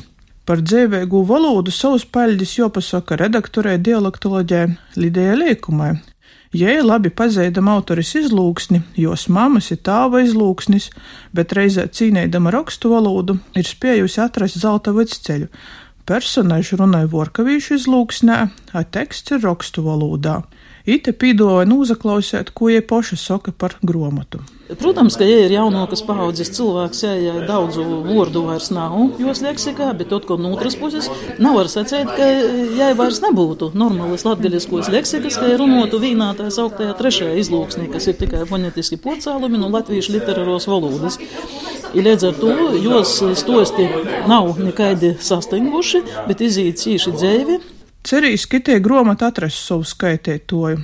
Par 0.49 0.63
dzēvēgu 0.65 1.21
valodu 1.29 1.69
savus 1.69 2.07
paļģis 2.09 2.55
jopasaka 2.57 3.19
redaktorē 3.21 3.77
dialektoloģē 3.85 4.63
Lidija 4.97 5.35
Liekumai, 5.38 5.91
Jē, 6.49 6.79
labi 6.81 7.12
pazīdam 7.13 7.67
autoris 7.69 8.15
izlūksni, 8.17 8.79
jos 8.97 9.27
mammas 9.29 9.67
ir 9.69 9.83
tāva 9.85 10.23
izlūksnis, 10.25 10.88
bet 11.29 11.53
reizē 11.53 11.85
cīnēdama 11.93 12.49
rakstu 12.55 12.89
valodu 12.89 13.35
ir 13.53 13.69
spējusi 13.69 14.17
atrast 14.23 14.57
zelta 14.57 14.89
vidceļu. 14.95 15.45
Personāžu 16.09 16.79
runāja 16.81 17.05
vorkavīšu 17.12 17.77
izlūksnē, 17.77 18.39
a 18.73 18.81
teksts 18.81 19.35
ir 19.38 19.45
rakstu 19.45 19.85
valodā. 19.85 20.39
Ite 20.89 21.13
pīdoja 21.13 21.67
nūzaklausēt, 21.69 22.54
ko 22.56 22.71
jie 22.71 22.80
poši 22.82 23.17
saka 23.19 23.52
par 23.54 23.75
gromatu. 23.86 24.39
Protams, 24.80 25.15
ka, 25.17 25.25
ja 25.25 25.47
ir 25.47 25.54
jaunākas 25.54 26.04
paudzes 26.06 26.52
cilvēks, 26.54 26.99
ja, 27.02 27.13
ja 27.17 27.34
daudzu 27.45 27.84
vārdu 28.06 28.43
vairs 28.45 28.69
nav 28.73 28.95
jos 29.17 29.41
leksikā, 29.41 29.88
bet 29.97 30.13
atkal 30.13 30.38
no 30.41 30.52
otras 30.54 30.78
puses 30.78 31.08
nav 31.41 31.58
var 31.58 31.71
sacēt, 31.73 32.12
ka 32.13 32.28
ja 32.78 32.91
vairs 32.97 33.17
nebūtu 33.23 33.71
normālas 33.78 34.28
latgaļiskos 34.28 34.91
leksikas, 34.93 35.39
ka 35.41 35.58
runotu 35.58 35.97
vīnā 36.04 36.30
tā 36.38 36.52
sauktajā 36.54 36.93
trešajā 37.02 37.34
izlūksnī, 37.41 37.89
kas 37.93 38.12
ir 38.12 38.19
tikai 38.21 38.45
fonetiski 38.49 39.02
porcēlumi 39.02 39.58
no 39.58 39.71
latviešu 39.73 40.13
literāros 40.19 40.69
valodas. 40.69 41.17
I 41.97 42.06
līdz 42.06 42.30
ar 42.30 42.38
to 42.38 42.54
jos 42.78 43.17
stosti 43.41 43.89
nav 44.30 44.54
nekādi 44.62 45.15
sastinguši, 45.17 46.06
bet 46.30 46.45
izīt 46.45 46.78
cīši 46.82 47.17
dzēvi. 47.17 47.62
Cerīs, 48.05 48.47
ka 48.47 48.62
tie 48.63 48.79
gromati 48.79 49.27
atrast 49.27 49.67
savu 49.67 49.83
skaitētoju. 49.88 50.79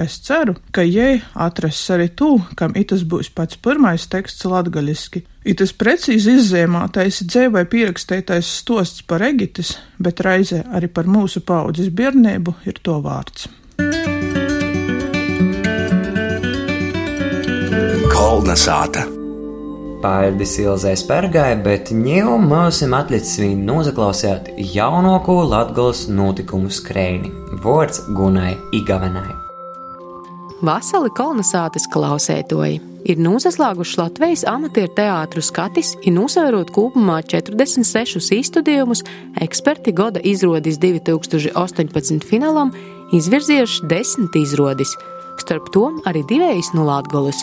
Es 0.00 0.16
ceru, 0.26 0.56
ka 0.74 0.82
jai 0.82 1.20
atrast 1.38 1.90
arī 1.94 2.08
tu, 2.18 2.32
kam 2.58 2.72
itas 2.74 3.04
būs 3.06 3.30
pats 3.30 3.60
pirmais 3.62 4.08
teksts 4.10 4.48
latgaļiski. 4.50 5.22
Itas 5.46 5.74
precīzi 5.76 6.34
izzīmētais 6.40 7.22
dzēvai 7.28 7.62
pierakstētais 7.70 8.50
stosts 8.58 9.04
par 9.06 9.22
Egitis, 9.22 9.76
bet 10.02 10.24
reizē 10.26 10.64
arī 10.74 10.90
par 10.90 11.06
mūsu 11.06 11.44
paudzes 11.46 11.92
bērnību 11.94 12.56
ir 12.66 12.80
to 12.82 12.98
vārds. 13.04 13.46
Kolna 18.10 18.58
sāta. 18.58 19.23
Pārdi 20.04 20.44
Silzē 20.44 20.90
Spērgai, 21.00 21.54
bet 21.64 21.88
ņēmu 21.96 22.34
mūsim 22.44 22.92
atlicis 22.92 23.38
viņu 23.40 23.62
nozaklausēt 23.64 24.50
jaunāko 24.74 25.38
Latgales 25.48 26.02
notikumu 26.12 26.68
skrēni- 26.68 27.30
vārds 27.64 28.02
Gunai 28.12 28.52
Igavenai. 28.76 29.32
Vasali 30.60 31.08
kolonizācijas 31.08 31.88
klausētoji 31.88 32.82
ir 33.08 33.16
noslēguši 33.16 33.98
Latvijas 34.02 34.44
amatieru 34.44 34.92
teātru 34.92 35.40
skatis, 35.40 35.94
ir 36.04 36.12
nosvērot 36.12 36.68
kopumā 36.70 37.22
46 37.24 38.28
izstudējumus, 38.42 39.04
eksperti 39.40 39.94
gada 39.96 40.20
izrādīs 40.20 40.76
2018 40.84 42.28
finālam, 42.28 42.76
izvirzījuši 43.10 43.88
desmit 43.88 44.36
izrādīs, 44.36 44.98
starp 45.40 45.72
tom 45.72 46.02
arī 46.04 46.20
divējs 46.28 46.74
no 46.74 46.84
Latgolas. 46.84 47.40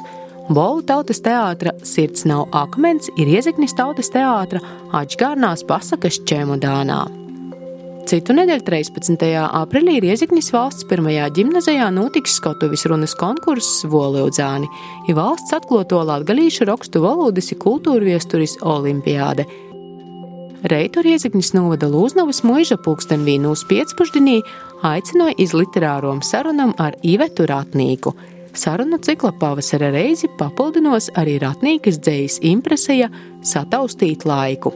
Bolu 0.49 0.81
tautas 0.81 1.21
teātra 1.21 1.73
Sirds 1.85 2.23
nav 2.25 2.47
akmens 2.55 3.11
ir 3.19 3.29
Iezeknis 3.29 3.75
tautas 3.77 4.09
teātra 4.11 4.61
Ačgārnās 4.97 5.61
pasakas 5.69 6.17
čemodānā. 6.25 7.03
Citu 8.09 8.33
nedēļu 8.33 8.65
13. 8.65 9.21
aprīlī 9.45 9.99
Rieziknis 10.01 10.49
valsts 10.51 10.87
pirmajā 10.89 11.27
gimnazijā 11.37 11.91
notiks 11.93 12.39
skatuvis 12.39 12.87
runas 12.89 13.13
konkurss 13.15 13.85
Voleudzāni, 13.87 14.67
ja 15.07 15.15
valsts 15.15 15.53
atklāto 15.55 16.01
latgalīšu 16.09 16.65
rakstu 16.67 17.03
valodas 17.05 17.53
ir 17.53 17.61
kultūra 17.61 18.09
viesturis 18.09 18.57
Olimpiāde. 18.65 19.45
Reitu 20.73 21.05
Rieziknis 21.05 21.53
novada 21.53 21.87
Lūznavas 21.89 22.41
mūža 22.45 22.81
pulkstenvīnūs 22.81 23.63
piecpuždinī 23.69 24.41
aicināja 24.89 25.37
iz 25.45 25.55
literārom 25.55 26.25
sarunam 26.25 26.73
ar 26.81 26.97
Ivetu 27.05 27.45
Ratnīku– 27.49 28.17
Sarunu 28.53 28.97
cikla 28.97 29.31
pavasara 29.39 29.89
reizi 29.93 30.27
papildinos 30.37 31.09
arī 31.15 31.37
ratnīkas 31.39 32.01
dzējas 32.03 32.39
impresija 32.43 33.07
Sataustīt 33.47 34.25
laiku. 34.27 34.73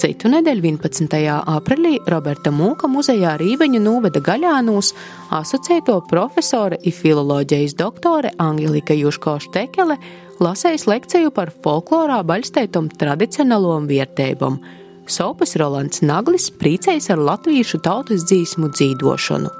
Citu 0.00 0.30
nedēļu 0.32 0.64
11. 0.64 1.16
aprīlī 1.52 1.98
Roberta 2.08 2.52
Mūka 2.52 2.88
muzejā 2.88 3.34
Rīveņu 3.40 3.80
noveda 3.84 4.20
Gaļānos 4.24 4.94
asociēto 5.36 5.98
profesora 6.08 6.78
un 6.80 6.96
filoloģijas 7.00 7.76
doktore 7.76 8.32
Angelika 8.40 8.96
Juško 8.96 9.38
Štekele 9.44 9.98
lasējas 10.40 10.86
lekciju 10.88 11.32
par 11.36 11.52
folklorā 11.64 12.20
baļstētom 12.28 12.92
tradicionālom 13.00 13.88
vietēbam. 13.92 14.60
Sopas 15.04 15.56
Rolands 15.60 16.00
Naglis 16.00 16.48
priecējas 16.60 17.10
ar 17.12 17.24
latviešu 17.32 17.80
tautas 17.84 18.24
dzīsmu 18.28 18.72
dzīvošanu. 18.72 19.59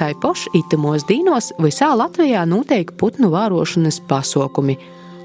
Taipoši 0.00 0.54
itimos 0.56 1.04
dīnos 1.04 1.50
visā 1.60 1.90
Latvijā 1.92 2.46
notiek 2.48 2.88
putnu 2.96 3.28
vērošanas 3.34 3.98
pasākumi. 4.08 4.78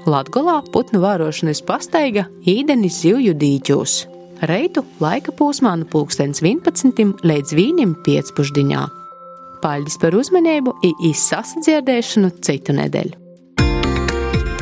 Latgolā 0.04 0.58
putnu 0.74 1.00
vērošanas 1.00 1.62
pastaiga 1.64 2.26
īdenis 2.44 3.00
zivju 3.00 3.32
dīķos. 3.40 3.96
Reitu 4.44 4.84
laika 5.00 5.32
posmā 5.32 5.72
no 5.80 5.88
11. 5.88 7.16
līdz 7.24 7.56
1. 7.56 7.98
pēcpusdienā. 8.04 8.86
Paldies 9.64 9.96
par 9.96 10.12
uzmanību, 10.12 10.76
izsasadzirdēšanu 11.08 12.36
citu 12.44 12.76
nedēļu. 12.76 13.25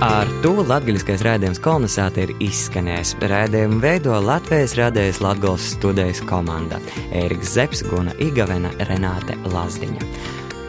Ar 0.04 0.28
to 0.44 0.50
latgaļiskais 0.68 1.22
rādījums 1.24 1.60
kolonizāte 1.64 2.26
ir 2.26 2.32
izskanējis. 2.44 3.14
Rādījumu 3.30 3.78
veido 3.80 4.18
Latvijas 4.20 4.74
rādījis 4.76 5.22
Latgals 5.24 5.70
studijas 5.78 6.20
komanda 6.28 6.76
Ēriks 7.08 7.54
Zepsi, 7.56 7.86
Guna 7.88 8.12
Igavena, 8.20 8.74
Renāte 8.90 9.38
Lazdiņa. 9.48 10.04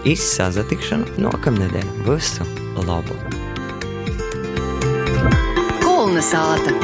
Izsazatikšanu 0.07 1.17
nokamnedēļ 1.25 1.91
visu 2.07 2.47
labu! 2.87 3.19
Kolonizāte! 5.83 6.77